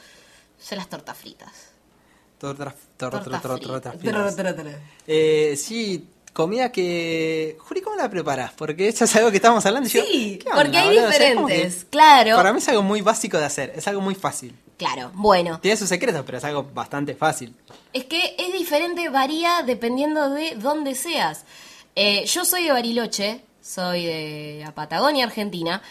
[0.60, 1.72] Son las tortas fritas.
[2.38, 3.96] Tortas, fritas.
[5.06, 7.56] Eh, sí, comida que...
[7.60, 8.52] Juli, ¿cómo la preparas?
[8.56, 9.88] Porque esto es algo que estamos hablando.
[9.88, 11.08] y yo, Sí, ¿qué onda, porque hay boludo?
[11.08, 12.36] O sea, diferentes, claro.
[12.36, 14.56] Para mí es algo muy básico de hacer, es algo muy fácil.
[14.78, 15.60] Claro, bueno.
[15.60, 17.56] Tiene sus secretos, pero es algo bastante fácil.
[17.94, 21.46] Es que es diferente, varía dependiendo de dónde seas.
[21.96, 25.82] Eh, yo soy de Bariloche, soy de Patagonia, Argentina,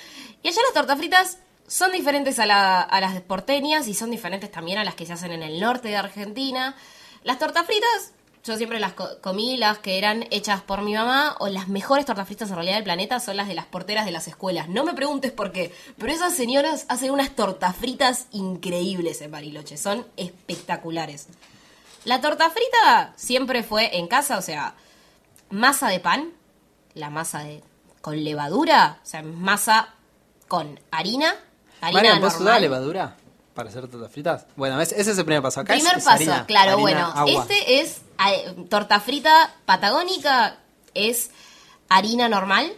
[0.42, 4.50] y allá las tortas fritas son diferentes a, la- a las porteñas y son diferentes
[4.50, 6.74] también a las que se hacen en el norte de Argentina.
[7.22, 8.12] Las tortas fritas,
[8.42, 12.06] yo siempre las co- comí, las que eran hechas por mi mamá, o las mejores
[12.06, 14.68] tortas fritas en realidad del planeta son las de las porteras de las escuelas.
[14.68, 19.76] No me preguntes por qué, pero esas señoras hacen unas tortas fritas increíbles en Bariloche,
[19.76, 21.28] son espectaculares.
[22.04, 24.74] La torta frita siempre fue en casa, o sea,
[25.50, 26.32] masa de pan,
[26.94, 27.62] la masa de
[28.00, 29.90] con levadura, o sea, masa
[30.48, 31.34] con harina,
[31.80, 32.60] harina Marian, ¿vos normal.
[32.62, 33.16] levadura
[33.54, 34.46] para hacer tortas fritas?
[34.56, 35.60] Bueno, ese ese es el primer paso.
[35.60, 37.42] Acá Primer es paso, harina, claro, harina, bueno, agua.
[37.42, 38.00] este es
[38.68, 40.58] torta frita patagónica,
[40.94, 41.30] es
[41.88, 42.72] harina normal,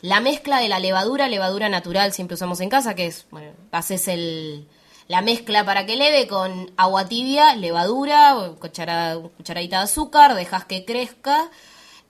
[0.00, 4.08] la mezcla de la levadura, levadura natural siempre usamos en casa, que es, bueno, haces
[4.08, 4.68] el,
[5.08, 10.64] la mezcla para que leve con agua tibia, levadura, o cuchara- cucharadita de azúcar, dejas
[10.64, 11.50] que crezca,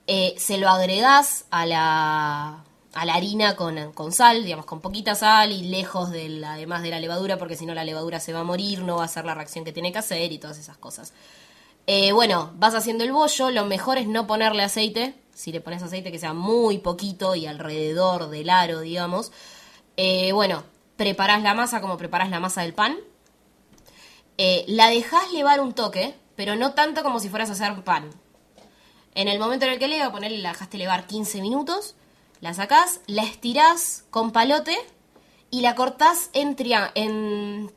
[0.07, 5.15] eh, se lo agregás a la, a la harina con, con sal, digamos, con poquita
[5.15, 8.33] sal y lejos de la, además de la levadura, porque si no la levadura se
[8.33, 10.59] va a morir, no va a hacer la reacción que tiene que hacer y todas
[10.59, 11.15] esas cosas.
[11.87, 15.83] Eh, bueno, vas haciendo el bollo, lo mejor es no ponerle aceite, si le pones
[15.83, 19.33] aceite que sea muy poquito y alrededor del aro, digamos.
[19.97, 20.65] Eh, bueno,
[20.97, 22.97] preparás la masa como preparás la masa del pan.
[24.67, 28.11] La dejás levar un toque, pero no tanto como si fueras a hacer pan.
[29.15, 31.95] En el momento en el que leva, ponerle, la dejaste levar 15 minutos,
[32.41, 34.77] la sacás, la estirás con palote
[35.51, 36.57] y la cortás en,
[36.95, 37.71] en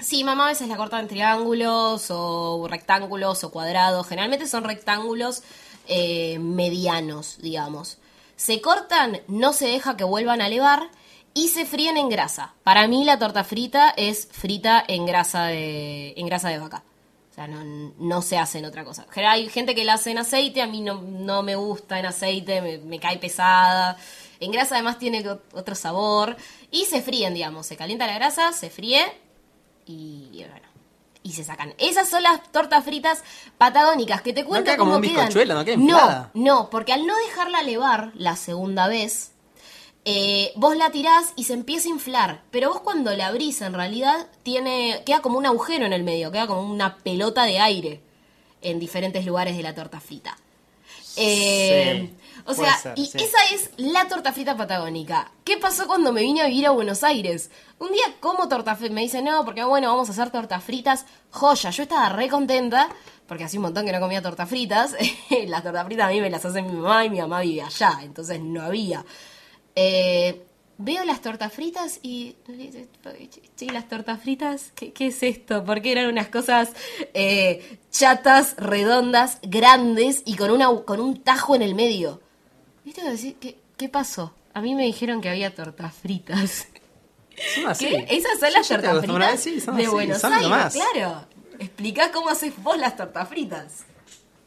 [0.00, 4.06] Sí, mamá a veces la corta en triángulos o rectángulos o cuadrados.
[4.06, 5.42] Generalmente son rectángulos
[5.88, 7.98] eh, medianos, digamos.
[8.36, 10.88] Se cortan, no se deja que vuelvan a levar
[11.34, 12.54] y se fríen en grasa.
[12.62, 16.84] Para mí la torta frita es frita en grasa de, en grasa de vaca.
[17.38, 19.06] Sea, no, no se hace en otra cosa.
[19.14, 22.60] Hay gente que la hace en aceite, a mí no, no me gusta en aceite,
[22.60, 23.96] me, me cae pesada.
[24.40, 26.36] En grasa además tiene ot- otro sabor.
[26.72, 27.64] Y se fríen, digamos.
[27.66, 29.02] Se calienta la grasa, se fríe
[29.86, 30.66] y bueno,
[31.22, 31.74] y se sacan.
[31.78, 33.22] Esas son las tortas fritas
[33.56, 35.26] patagónicas que te cuento queda como cómo un quedan.
[35.28, 39.30] bizcochuelo, no queda no, porque al no dejarla levar la segunda vez,
[40.04, 42.42] eh, vos la tirás y se empieza a inflar.
[42.50, 46.32] Pero vos cuando la abrís, en realidad, tiene, queda como un agujero en el medio,
[46.32, 48.00] queda como una pelota de aire
[48.62, 50.36] en diferentes lugares de la torta frita.
[51.16, 52.10] Eh,
[52.44, 53.18] o sea, ser, y sí.
[53.18, 55.32] esa es la torta frita patagónica.
[55.44, 57.50] ¿Qué pasó cuando me vine a vivir a Buenos Aires?
[57.78, 61.06] Un día como torta frita, me dice, no, porque bueno, vamos a hacer tortas fritas.
[61.30, 62.88] Joya, yo estaba re contenta,
[63.26, 64.94] porque hace un montón que no comía tortas fritas.
[65.46, 67.98] las tortas fritas a mí me las hace mi mamá y mi mamá vive allá,
[68.02, 69.04] entonces no había.
[69.80, 70.44] Eh,
[70.76, 72.34] veo las tortas fritas y...
[73.72, 75.64] Las tortas fritas, ¿qué, qué es esto?
[75.64, 76.70] Porque eran unas cosas
[77.14, 82.20] eh, chatas, redondas, grandes y con, una, con un tajo en el medio.
[82.84, 83.08] ¿Viste?
[83.08, 84.34] Decir, ¿Qué, ¿Qué pasó?
[84.52, 86.66] A mí me dijeron que había tortas fritas.
[87.54, 87.86] Son así.
[87.86, 88.06] ¿Qué?
[88.10, 90.48] ¿Esas son las tortas fritas sí, son de así, Buenos son Aires?
[90.50, 90.74] nomás.
[90.74, 91.24] Claro.
[91.60, 93.84] Explicá cómo haces vos las tortas fritas.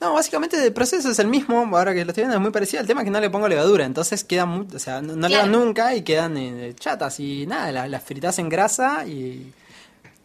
[0.02, 2.82] No, básicamente el proceso es el mismo, ahora que lo estoy viendo es muy parecido,
[2.82, 5.28] el tema es que no le pongo levadura, entonces quedan, muy, o sea, no, no
[5.28, 5.46] Claro.
[5.46, 9.54] levan nunca y quedan eh, chatas y nada, la- las fritas en grasa y...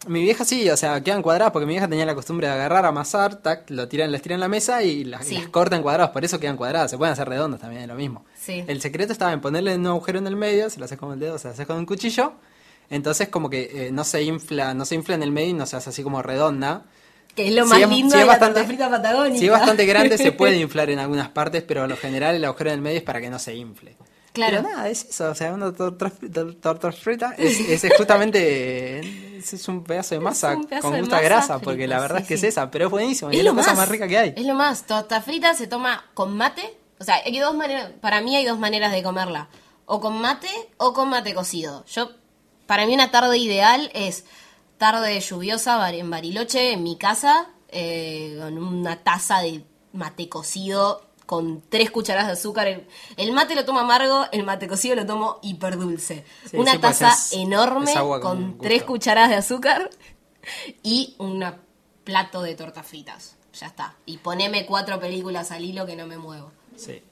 [0.08, 2.86] Mi vieja sí, o sea, quedan cuadradas porque mi vieja tenía la costumbre de agarrar,
[2.86, 5.34] amasar, tac, lo tiran, las tiran en la mesa y las, y Sí.
[5.38, 7.96] las corta en cuadrados, por eso quedan cuadradas, se pueden hacer redondas también, es lo
[7.96, 8.24] mismo.
[8.40, 8.62] Sí.
[8.68, 11.18] El secreto estaba en ponerle un agujero en el medio, si lo haces con el
[11.18, 12.34] dedo, se lo haces con un cuchillo,
[12.88, 15.66] entonces como que eh, no se infla, no se infla en el medio y no
[15.66, 16.84] se hace así como redonda.
[17.36, 19.38] Que es lo Si más es- lindo si de es la bastante- torta frita patagónica.
[19.38, 22.44] Si es bastante grande se puede inflar en algunas partes, pero a lo general el
[22.44, 23.96] agujero en el medio es para que no se infle.
[24.32, 24.58] Claro.
[24.62, 28.98] Pero nada, es eso, o sea, una torta, fri- torta frita es, es justamente
[29.38, 32.16] es, es un pedazo de masa pedazo con gusto a grasa, frita, porque la verdad
[32.18, 32.46] sí, es que sí.
[32.46, 34.18] es esa, pero es buenísimo, y Es es lo la cosa más, más rica que
[34.18, 34.34] hay.
[34.36, 34.84] Es lo más.
[34.86, 36.76] Torta frita se toma con mate.
[36.98, 37.92] O sea, hay dos maneras.
[38.00, 39.48] Para mí hay dos maneras de comerla.
[39.86, 41.84] O con mate o con mate cocido.
[41.86, 42.10] Yo,
[42.66, 44.24] para mí una tarde ideal es
[44.78, 51.60] tarde lluviosa en Bariloche, en mi casa, eh, con una taza de mate cocido con
[51.68, 52.68] tres cucharadas de azúcar.
[52.68, 56.24] El, el mate lo tomo amargo, el mate cocido lo tomo hiperdulce.
[56.48, 59.90] Sí, una sí, pues taza es- enorme es con tres cucharadas de azúcar
[60.82, 61.44] y un
[62.04, 63.36] plato de tortas fritas.
[63.58, 63.96] Ya está.
[64.04, 66.52] Y poneme cuatro películas al hilo que no me muevo.
[66.76, 67.02] Sí.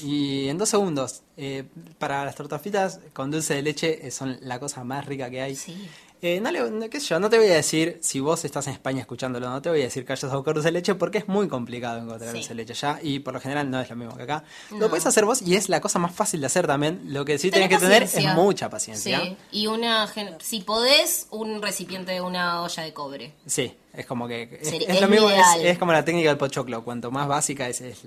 [0.00, 1.64] Y en dos segundos, eh,
[1.98, 5.40] para las tortas fritas con dulce de leche eh, son la cosa más rica que
[5.40, 5.54] hay.
[5.54, 5.88] Sí.
[6.22, 8.66] Eh, no, le, no- qué sé yo, no te voy a decir, si vos estás
[8.68, 10.94] en España escuchándolo, no te voy a decir que hayas a buscar dulce de leche
[10.94, 12.36] porque es muy complicado encontrar Sí.
[12.38, 14.42] dulce de leche allá y por lo general no es lo mismo que acá.
[14.70, 14.78] No.
[14.78, 17.00] Lo puedes hacer vos y es la cosa más fácil de hacer también.
[17.12, 19.20] Lo que sí Tené tenés que tener es mucha paciencia.
[19.20, 19.36] Sí.
[19.52, 20.10] Y una,
[20.40, 23.34] si podés, un recipiente de una olla de cobre.
[23.46, 26.82] Sí, es como que es, es es lo mismo, es como la técnica del pochoclo.
[26.84, 27.98] Cuanto más básica es, es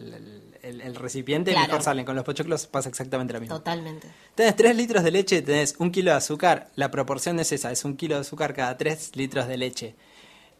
[0.69, 1.67] el, recipiente, Claro.
[1.67, 2.05] mejor salen.
[2.05, 3.55] Con los pochoclos pasa exactamente lo mismo.
[3.57, 4.07] Totalmente.
[4.35, 6.69] Tenés 3 litros de leche, tenés un kilo de azúcar.
[6.75, 9.95] La proporción es esa, es un kilo de azúcar cada 3 litros de leche.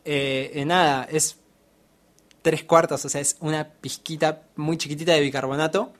[0.06, 1.38] Eh, eh, nada, es
[2.42, 5.92] 3 cuartos, o sea, es una pizquita muy chiquitita de bicarbonato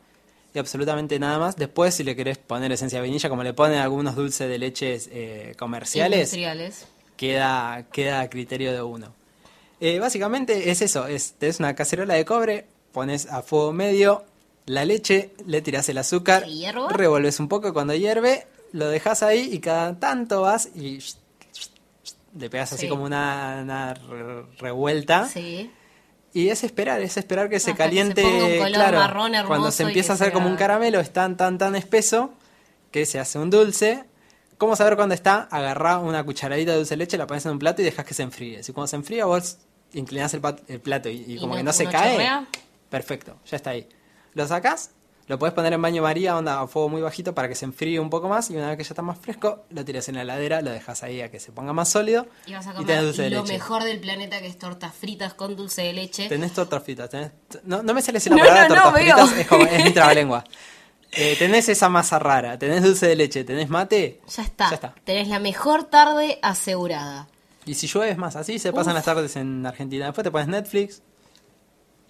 [0.54, 1.56] y absolutamente nada más.
[1.56, 5.10] Después, si le querés poner esencia de vainilla, como le ponen algunos dulces de leches
[5.12, 6.36] eh, comerciales,
[7.18, 9.14] queda, queda a criterio de uno.
[9.80, 12.66] Eh, básicamente es eso, es, tenés una cacerola de cobre,
[12.98, 14.24] pones a fuego medio
[14.66, 16.44] la leche, le tirás el azúcar,
[16.90, 21.00] revolves un poco, cuando hierve, lo dejas ahí y cada tanto vas y
[22.38, 22.90] le pegas así Sí.
[22.90, 25.28] como una, una re- revuelta.
[25.28, 25.72] Sí.
[26.34, 28.98] Y es esperar, es esperar que se Hasta que se caliente, ponga un color claro,
[29.00, 32.32] marrón hermoso cuando se empieza a hacer como un caramelo, es tan, tan, tan espeso
[32.92, 34.04] que se hace un dulce.
[34.58, 35.48] ¿Cómo saber cuándo está?
[35.52, 38.14] Agarrá una cucharadita de dulce de leche, la pones en un plato y dejas que
[38.14, 38.64] se enfríe.
[38.64, 39.58] Si cuando se enfría vos
[39.94, 40.42] inclinás el,
[40.82, 42.46] plato y, y Y como no- que no se cae, chorrea.
[42.90, 43.88] Perfecto, ya está ahí.
[44.34, 44.92] Lo sacás,
[45.28, 48.00] lo podés poner en baño María, onda a fuego muy bajito para que se enfríe
[48.00, 50.22] un poco más y una vez que ya está más fresco, lo tiras en la
[50.22, 53.02] heladera, lo dejas ahí a que se ponga más sólido Y vas a tenés comer
[53.04, 53.54] dulce de lo leche.
[53.54, 56.30] mejor del planeta que es tortas fritas con dulce de leche.
[56.30, 57.10] Tenés tortas fritas.
[57.10, 57.32] tenés-
[57.64, 59.16] No, no me sale si la No, palabra no, no, tortas veo.
[59.28, 60.44] fritas es, como, es mi trabalengua.
[61.12, 64.22] Eh, tenés esa masa rara, tenés dulce de leche, tenés mate.
[64.36, 64.70] Ya está.
[64.70, 64.96] Ya está.
[65.04, 67.28] Tenés la mejor tarde asegurada.
[67.66, 68.96] Y si llueves más, así se pasan Uf.
[68.98, 70.06] las tardes en Argentina.
[70.06, 71.02] Después te pones Netflix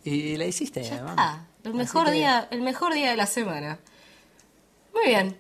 [0.10, 0.84] y la hiciste.
[0.84, 1.46] Ya está.
[1.64, 3.80] El Así mejor que- día, el mejor día de la semana.
[4.94, 5.40] Muy bien.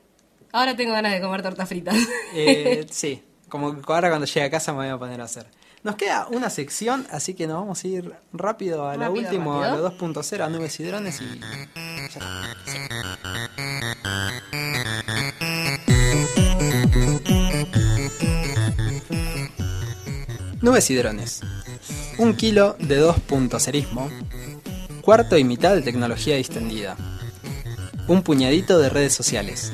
[0.52, 1.96] Ahora tengo ganas de comer tortas fritas.
[2.34, 5.48] Eh, sí, como que ahora cuando llegue a casa me voy a poner a hacer.
[5.84, 9.66] Nos queda una sección, así que nos vamos a ir rápido a la Rápido, última,
[9.66, 13.48] a la 2.0, a nubes y drones y ya está.
[20.62, 21.42] Nubes y drones.
[22.18, 24.10] Un kilo de 2.0ismo.
[25.08, 26.98] Cuarto y mitad de tecnología distendida.
[28.10, 29.72] Un puñadito de redes sociales.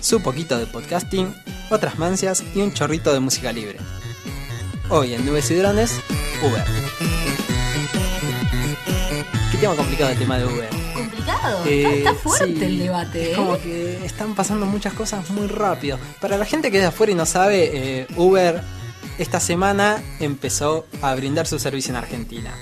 [0.00, 1.32] Su poquito de podcasting,
[1.70, 3.78] otras mancias y un chorrito de música libre.
[4.88, 6.00] Hoy en Nubes y Drones,
[6.42, 6.64] Uber.
[9.52, 10.68] Qué tema complicado el tema de Uber.
[10.94, 11.64] Complicado.
[11.66, 13.22] Eh, está, está fuerte sí, el debate.
[13.22, 13.36] Es ¿eh?
[13.36, 15.96] como que están pasando muchas cosas muy rápido.
[16.20, 18.60] Para la gente que es de afuera y no sabe, eh, Uber
[19.16, 22.52] esta semana empezó a brindar su servicio en Argentina.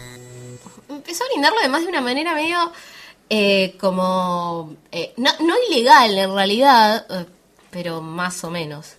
[1.19, 2.73] Empezó a brindarlo además de una manera medio
[3.29, 4.75] eh, como...
[4.93, 7.27] eh, no, no ilegal en realidad, eh,
[7.71, 8.93] pero más o menos.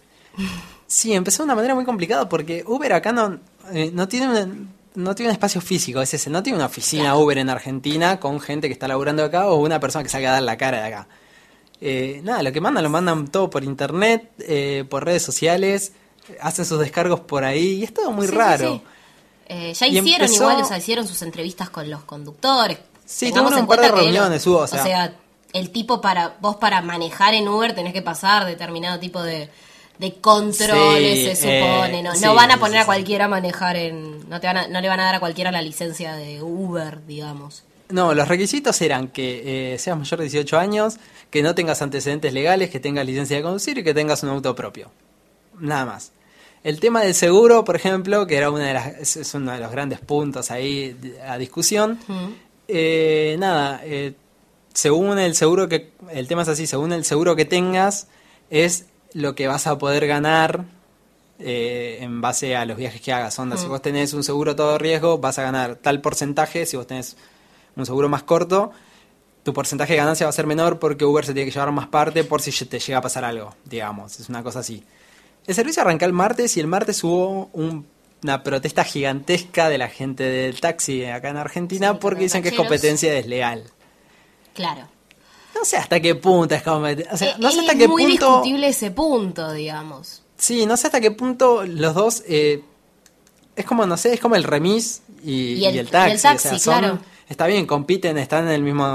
[0.85, 3.39] Sí, empezó de una manera muy complicada porque Uber acá no,
[3.71, 4.49] eh, no tiene una-
[4.95, 8.41] no tiene un espacio físico, es ese, no tiene una oficina Uber en Argentina con
[8.41, 10.87] gente que está laburando acá o una persona que salga a dar la cara de
[10.87, 11.07] acá.
[11.79, 15.93] Eh, nada, lo que mandan lo mandan todo por internet, eh, por redes sociales,
[16.41, 18.73] hacen sus descargos por ahí y es todo muy Sí, sí, raro.
[18.73, 18.81] sí.
[19.49, 22.77] Eh, ya hicieron empezó- igual, o sea, hicieron sus entrevistas con los conductores.
[23.05, 25.13] Sí, tuvieron un par de reuniones, hubo, o sea-
[25.51, 29.49] el tipo para, vos para manejar en Uber tenés que pasar determinado tipo de,
[29.97, 32.13] de controles, Sí, se supone, eh, ¿no?
[32.13, 34.67] sí, no van a poner sí, a cualquiera a manejar en, no te van a,
[34.67, 37.63] no le van a dar a cualquiera la licencia de Uber, digamos.
[37.89, 40.97] No, los requisitos eran que eh, seas mayor de 18 años,
[41.31, 44.53] que no tengas antecedentes legales, que tengas licencia de conducir y que tengas un auto
[44.53, 44.91] propio.
[45.57, 46.11] Nada más.
[46.63, 49.71] El tema del seguro, por ejemplo, que era una de las, es, uno de los
[49.71, 51.99] grandes puntos ahí a discusión.
[52.67, 54.13] eh, nada, eh,
[54.73, 58.07] según el seguro que, el tema es así, según el seguro que tengas,
[58.49, 60.65] es lo que vas a poder ganar
[61.39, 63.39] eh, en base a los viajes que hagas.
[63.39, 66.65] Onda, si vos tenés un seguro todo riesgo, vas a ganar tal porcentaje.
[66.65, 67.15] Si vos tenés
[67.75, 68.71] un seguro más corto,
[69.43, 71.87] tu porcentaje de ganancia va a ser menor porque Uber se tiene que llevar más
[71.87, 74.19] parte por si te llega a pasar algo, digamos.
[74.19, 74.83] Es una cosa así.
[75.47, 77.87] El servicio arrancó el martes y el martes hubo un-
[78.23, 82.49] una protesta gigantesca de la gente del taxi acá en Argentina Sí, porque dicen que
[82.49, 83.63] es competencia desleal.
[84.53, 84.87] Claro.
[85.55, 87.13] No sé hasta qué punto es competencia.
[87.13, 88.25] O sea, Eh, no sé es hasta qué muy punto.
[88.27, 90.21] discutible ese punto, digamos.
[90.37, 92.23] Sí, no sé hasta qué punto los dos.
[92.27, 92.63] eh,
[93.55, 96.11] es como, no sé, es como el remis y, Y el- y el taxi.
[96.11, 96.99] y el taxi, o sea, son- claro.
[97.27, 98.87] Está bien, compiten, están en el mismo.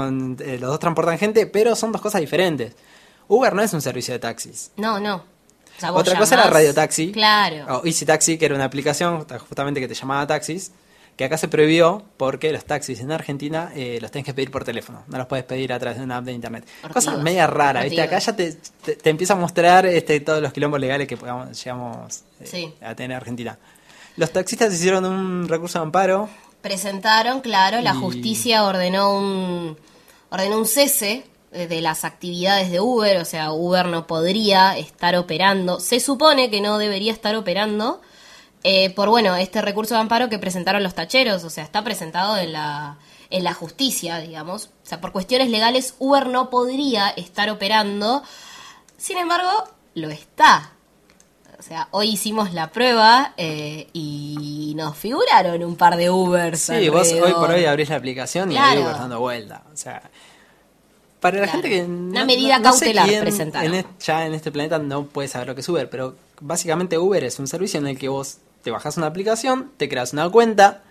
[0.43, 2.73] eh, los dos transportan gente, pero son dos cosas diferentes.
[3.27, 4.71] Uber no es un servicio de taxis.
[4.77, 5.23] No, no.
[5.77, 7.11] O sea, vos Otra cosa era Radio Taxi.
[7.11, 7.79] Claro.
[7.81, 10.71] O Easy Taxi, que era una aplicación justamente que te llamaba taxis.
[11.17, 14.65] Que acá se prohibió porque los taxis en Argentina eh, los tenés que pedir por
[14.65, 15.03] teléfono.
[15.07, 16.65] No los puedes pedir a través de una app de internet.
[16.81, 17.23] Cosas Ortivas.
[17.23, 18.01] media raras, ¿viste?
[18.01, 18.51] Acá ya te,
[18.83, 22.73] te, te empieza a mostrar este, todos los quilombos legales que podamos, llegamos eh, Sí.
[22.81, 23.57] a tener en Argentina.
[24.17, 26.27] Los taxistas hicieron un recurso de amparo.
[26.61, 29.77] Presentaron, claro, la Y- justicia ordenó un
[30.31, 31.23] ordenó un cese
[31.67, 36.61] de las actividades de Uber, o sea, Uber no podría estar operando, se supone que
[36.61, 38.01] no debería estar operando
[38.63, 42.37] eh, por bueno, este recurso de amparo que presentaron los tacheros, o sea, está presentado
[42.37, 42.97] en la
[43.31, 44.67] en la justicia, digamos.
[44.83, 48.21] O sea, por cuestiones legales Uber no podría estar operando.
[48.97, 49.49] Sin embargo,
[49.95, 50.71] lo está.
[51.57, 56.61] O sea, hoy hicimos la prueba eh, y nos figuraron un par de Ubers.
[56.61, 58.71] Sí, vos hoy por hoy abrís la aplicación y Claro.
[58.71, 59.63] hay Uber dando vuelta.
[59.73, 60.03] O sea,
[61.31, 61.61] para la Claro.
[61.61, 61.83] gente que.
[61.83, 63.73] Una no- medida no- no sé cautelar quién presentaron.
[63.73, 67.23] en ya en este planeta no puede saber lo que es Uber, pero básicamente Uber
[67.23, 70.83] es un servicio en el que vos te bajas una aplicación, te creas una cuenta,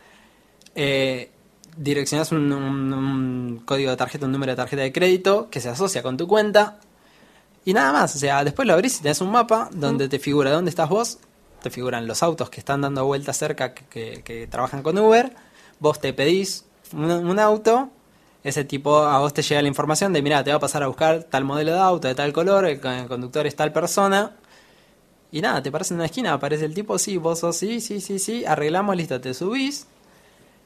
[0.74, 1.30] eh,
[1.76, 5.68] direccionas un, un- un código de tarjeta, un número de tarjeta de crédito que se
[5.68, 6.78] asocia con tu cuenta
[7.64, 8.14] y nada más.
[8.14, 11.18] O sea, después lo abrís y tenés un mapa donde te figura dónde estás vos,
[11.62, 15.34] te figuran los autos que están dando vueltas cerca que, que- que trabajan con Uber,
[15.80, 17.90] vos te pedís un, un auto,
[18.44, 20.86] ese tipo a vos te llega la información de, mira, te va a pasar a
[20.86, 24.32] buscar tal modelo de auto, de tal color, el, co- el conductor es tal persona.
[25.32, 28.00] Y nada, te parece en una esquina, aparece el tipo, sí, vos sos sí, sí,
[28.00, 29.86] sí, sí, arreglamos, listo, te subís.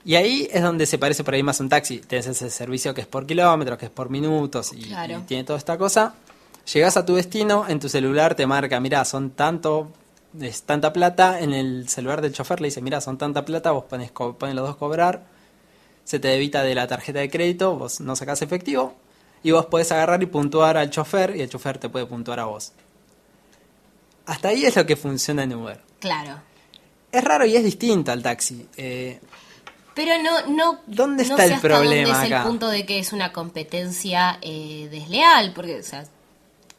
[0.05, 1.99] Y ahí es donde se parece por ahí más un taxi.
[2.01, 5.18] Tienes ese servicio que es por kilómetros, que es por minutos y, Claro.
[5.18, 6.14] y tiene toda esta cosa.
[6.72, 9.89] Llegás a tu destino, en tu celular te marca, mira, son tanto,
[10.41, 11.41] es tanta plata.
[11.41, 14.66] En el celular del chofer le dice, mira, son tanta plata, vos pones, pones los
[14.66, 15.22] dos cobrar.
[16.09, 18.94] Se te debita de la tarjeta de crédito, vos no sacás efectivo.
[19.42, 22.46] y vos podés agarrar y puntuar al chofer y el chofer te puede puntuar a
[22.46, 22.72] vos.
[24.24, 25.80] Hasta ahí es lo que funciona en Uber.
[26.00, 26.40] Claro.
[27.12, 28.66] Es raro y es distinto al taxi.
[28.76, 29.20] Eh,
[29.94, 30.78] Pero no, no.
[30.86, 32.42] ¿Dónde no está sé el hasta problema dónde es acá?
[32.42, 36.04] el punto de que es una competencia eh, desleal, porque, o sea,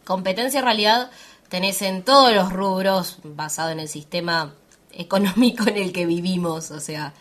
[0.05, 1.11] competencia en realidad
[1.49, 4.53] tenés en todos los rubros basado en el sistema
[4.91, 7.13] económico en el que vivimos, o sea.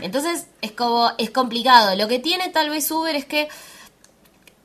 [0.00, 1.94] Entonces es como es complicado.
[1.96, 3.48] Lo que tiene tal vez Uber es que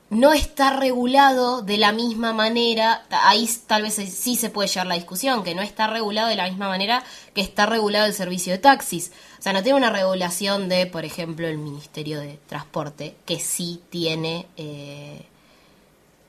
[0.10, 4.96] no está regulado de la misma manera, ahí tal vez sí se puede llevar la
[4.96, 7.04] discusión, que no está regulado de la misma manera
[7.36, 9.12] que está regulado el servicio de taxis.
[9.38, 13.82] O sea, no tiene una regulación de, por ejemplo, el Ministerio de Transporte, que sí
[13.90, 15.26] tiene, eh,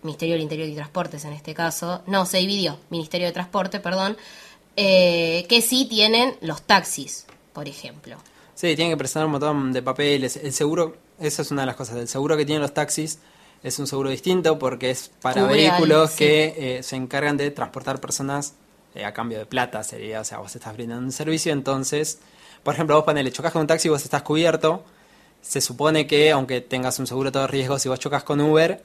[0.03, 4.17] Ministerio del Interior y Transportes en este caso, no, se dividió, Ministerio de Transporte, perdón,
[4.77, 8.19] eh, que sí tienen los taxis, por ejemplo.
[8.61, 10.37] Sí, tienen que presentar un montón de papeles.
[10.37, 11.97] El seguro, esa es una de las cosas.
[11.97, 13.19] El seguro que tienen los taxis
[13.63, 16.19] es un seguro distinto porque es para Cubre vehículos sí.
[16.19, 18.53] que eh, se encargan de transportar personas
[18.95, 20.21] eh, a cambio de plata, sería.
[20.21, 22.19] O sea, vos estás brindando un servicio, entonces,
[22.63, 24.85] por ejemplo, vos ponele, chocas con un taxi y vos estás cubierto.
[25.41, 28.83] Se supone que, aunque tengas un seguro todo riesgo, si vos chocas con Uber,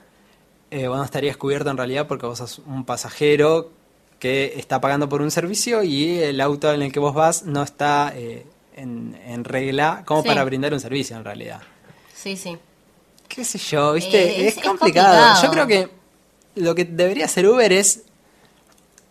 [0.72, 3.72] eh, vos no estarías cubierto en realidad porque vos sos un pasajero
[4.20, 7.62] que está pagando por un servicio y el auto en el que vos vas no
[7.62, 8.46] está eh,
[8.76, 10.28] en, en regla como Sí.
[10.28, 11.62] para brindar un servicio en realidad.
[12.14, 12.58] Sí, sí.
[13.28, 13.94] ¿Qué sé yo?
[13.94, 14.42] ¿Viste?
[14.42, 15.42] Eh, es, complicado.
[15.42, 15.90] Yo creo que
[16.56, 18.04] lo que debería hacer Uber es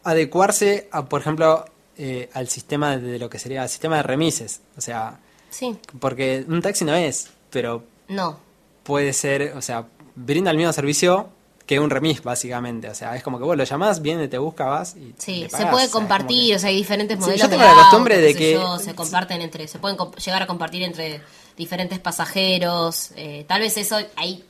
[0.03, 1.65] adecuarse a, por ejemplo,
[1.97, 4.61] eh, al sistema de lo que sería el sistema de remises.
[4.77, 5.19] O sea,
[5.51, 8.39] Sí, porque un taxi no es, pero no.
[8.83, 9.87] puede ser, o sea,
[10.17, 11.29] brinda el mismo servicio
[11.67, 12.89] que un remis, básicamente.
[12.91, 15.15] O sea, es como que vos lo llamás, viene, te busca, vas y.
[15.19, 17.75] Sí, se puede compartir, que- o sea, hay diferentes Sí, modelos yo de tengo la
[17.83, 21.21] costumbre de que- yo, se comparten entre, se pueden llegar a compartir entre
[21.57, 23.13] diferentes pasajeros.
[23.17, 24.45] eh, tal vez eso ahí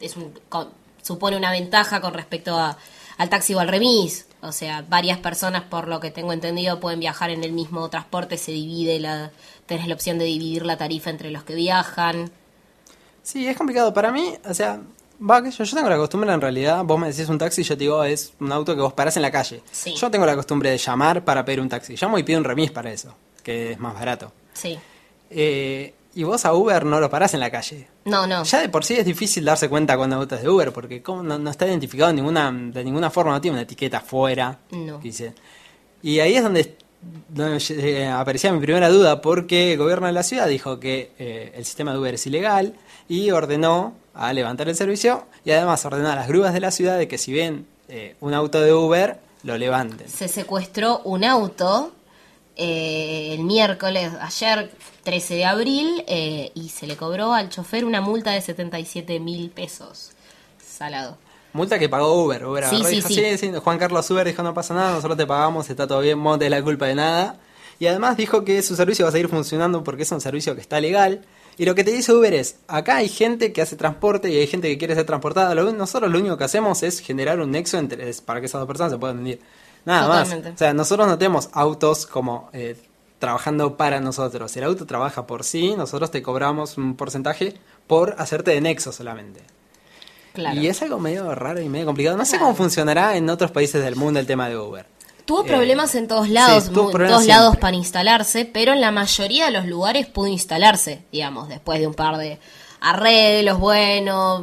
[0.00, 0.32] es un,
[1.02, 2.76] supone una ventaja con respecto a,
[3.16, 4.26] al taxi o al remis.
[4.40, 8.36] O sea, varias personas, por lo que tengo entendido, pueden viajar en el mismo transporte,
[8.36, 9.32] se divide la,
[9.66, 12.30] tenés la opción de dividir la tarifa entre los que viajan.
[13.24, 13.92] Sí, es complicado.
[13.92, 14.80] Para mí, o sea,
[15.20, 17.76] va que yo, yo tengo la costumbre en realidad, vos me decís un taxi, yo
[17.76, 19.62] te digo, es un auto que vos parás en la calle.
[19.70, 19.94] Sí.
[19.94, 21.96] Yo tengo la costumbre de llamar para pedir un taxi.
[21.96, 24.32] Llamo y pido un remis para eso, que es más barato.
[24.52, 24.78] Sí.
[25.30, 27.86] Eh, y vos a Uber no lo parás en la calle.
[28.04, 28.42] No, no.
[28.42, 31.22] Ya de por sí es difícil darse cuenta cuando auto es de Uber, porque como
[31.22, 34.58] no, no está identificado de ninguna, de ninguna forma, no tiene una etiqueta afuera.
[34.70, 34.98] No.
[34.98, 35.34] dice.
[36.02, 36.76] Y ahí es donde,
[37.28, 41.52] donde, eh, aparecía mi primera duda, porque el gobierno de la ciudad dijo que eh,
[41.54, 42.74] el sistema de Uber es ilegal
[43.08, 46.98] y ordenó a levantar el servicio y además ordenó a las grúas de la ciudad
[46.98, 50.08] de que si ven eh, un auto de Uber, lo levanten.
[50.08, 51.92] se secuestró un auto
[52.56, 54.72] eh, el miércoles, ayer
[55.04, 59.50] 13 de abril, eh, y se le cobró al chofer una multa de 77 mil
[59.50, 60.10] pesos.
[60.60, 61.16] Salado.
[61.52, 62.44] Multa que pagó Uber.
[62.44, 63.14] Uber Sí, agarró y sí, dijo, sí.
[63.14, 66.20] sí, sí, Juan Carlos Uber dijo no pasa nada, nosotros te pagamos, está todo bien,
[66.20, 67.36] no tenés la culpa de nada.
[67.78, 70.60] Y además dijo que su servicio va a seguir funcionando porque es un servicio que
[70.60, 71.24] está legal.
[71.58, 74.46] Y lo que te dice Uber es, acá hay gente que hace transporte y hay
[74.46, 75.54] gente que quiere ser transportada.
[75.54, 78.68] Lo- nosotros lo único que hacemos es generar un nexo entre, para que esas dos
[78.68, 79.40] personas se puedan unir.
[79.84, 80.50] Nada Totalmente.
[80.50, 80.54] más.
[80.54, 82.76] O sea, nosotros no tenemos autos como eh,
[83.18, 84.56] trabajando para nosotros.
[84.56, 87.54] El auto trabaja por sí, nosotros te cobramos un porcentaje
[87.88, 89.40] por hacerte de nexo solamente.
[90.34, 90.60] Claro.
[90.60, 92.16] Y es algo medio raro y medio complicado.
[92.16, 94.86] No sé cómo funcionará en otros países del mundo el tema de Uber.
[95.28, 98.90] Tuvo Eh, problemas en todos lados, sí, en todos lados para instalarse, pero en la
[98.90, 102.38] mayoría de los lugares pudo instalarse, digamos, después de un par de
[102.80, 104.42] arreglos, bueno,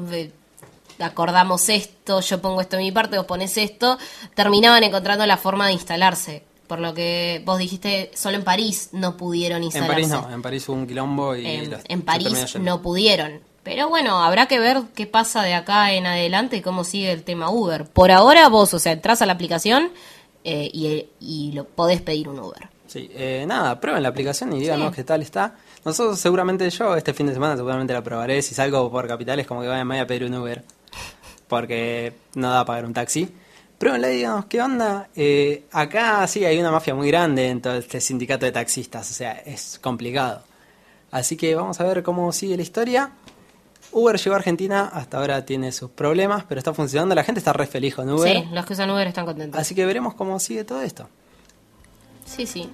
[1.00, 3.98] acordamos esto, yo pongo esto de mi parte, vos pones esto,
[4.34, 6.44] terminaban encontrando la forma de instalarse.
[6.68, 9.94] Por lo que vos dijiste, solo en París no pudieron En instalarse.
[9.94, 11.46] París no, en París hubo un quilombo y...
[11.46, 13.40] En, los- en París no pudieron.
[13.64, 17.24] Pero bueno, habrá que ver qué pasa de acá en adelante y cómo sigue el
[17.24, 17.86] tema Uber.
[17.86, 19.92] Por ahora vos, o sea, entras a la aplicación
[20.46, 22.70] eh, y, y lo podés pedir un Uber.
[22.88, 24.96] Sí, eh, nada, prueben la aplicación y díganos Sí.
[24.98, 25.56] qué tal está.
[25.84, 28.41] Nosotros seguramente yo este fin de semana seguramente la probaré.
[28.41, 30.64] Si salgo por capitales como que vaya, me voy a pedir un Uber.
[31.48, 33.30] Porque no da para pagar un taxi.
[33.78, 35.10] Pruébenla y díganos qué onda.
[35.16, 39.10] Eh, acá sí hay una mafia muy grande en todo este sindicato de taxistas.
[39.12, 40.43] O sea, es complicado.
[41.12, 43.12] Así que vamos a ver cómo sigue la historia.
[43.96, 47.16] Uber llegó a Argentina, hasta ahora tiene sus problemas, pero está funcionando.
[47.16, 48.30] La gente está re feliz con Uber.
[48.30, 49.58] Sí, los que usan Uber están contentos.
[49.58, 51.08] Así que veremos cómo sigue todo esto.
[52.26, 52.70] Sí, sí.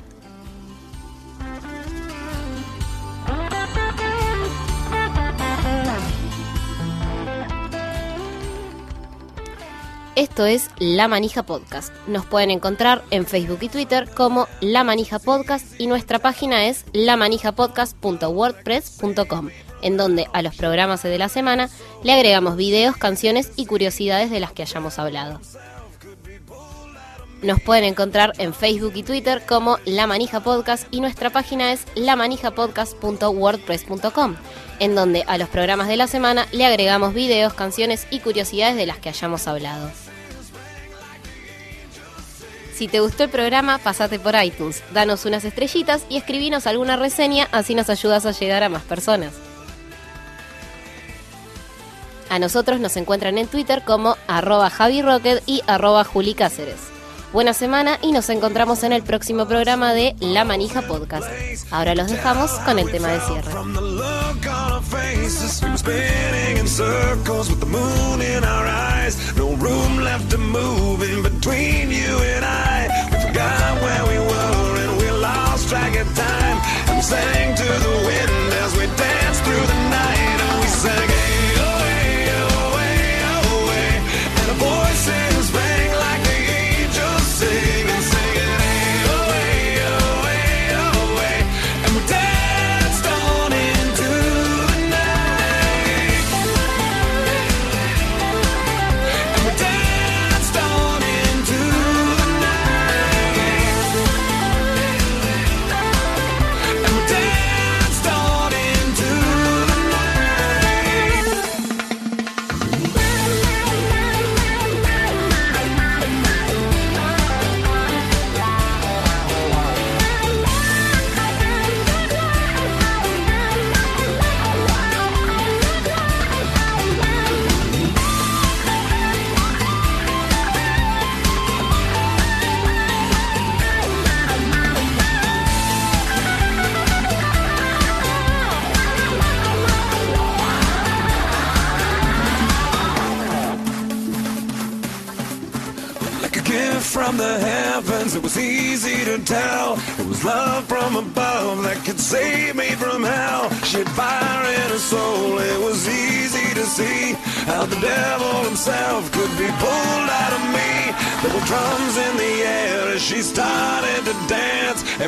[10.16, 11.94] Esto es La Manija Podcast.
[12.08, 16.84] Nos pueden encontrar en Facebook y Twitter como La Manija Podcast y nuestra página es
[16.94, 19.50] lamanijapodcast.wordpress.com
[19.82, 21.70] en donde a los programas de la semana
[22.04, 25.40] le agregamos videos, canciones y curiosidades de las que hayamos hablado.
[27.42, 31.86] Nos pueden encontrar en Facebook y Twitter como La Manija Podcast y nuestra página es
[31.96, 34.36] lamanijapodcast.wordpress.com,
[34.80, 38.86] en donde a los programas de la semana le agregamos videos, canciones y curiosidades de
[38.86, 39.90] las que hayamos hablado.
[42.76, 47.48] Si te gustó el programa, pasate por iTunes, danos unas estrellitas y escribinos alguna reseña,
[47.52, 49.34] así nos ayudas a llegar a más personas.
[52.32, 56.78] A nosotros nos encuentran en Twitter como arroba javirocket y arroba Juli Cáceres.
[57.34, 61.28] Buena semana y nos encontramos en el próximo programa de La Manija Podcast.
[61.72, 63.52] Ahora los dejamos con el tema de cierre.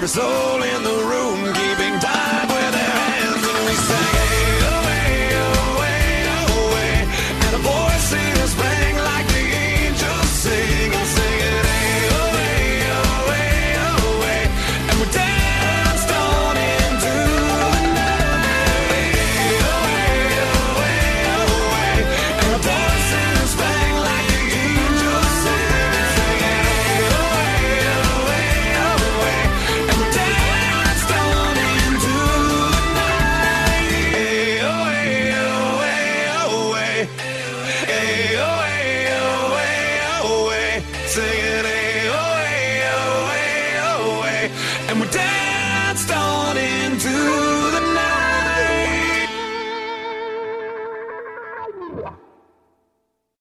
[0.04, 1.32] like a soul in the room.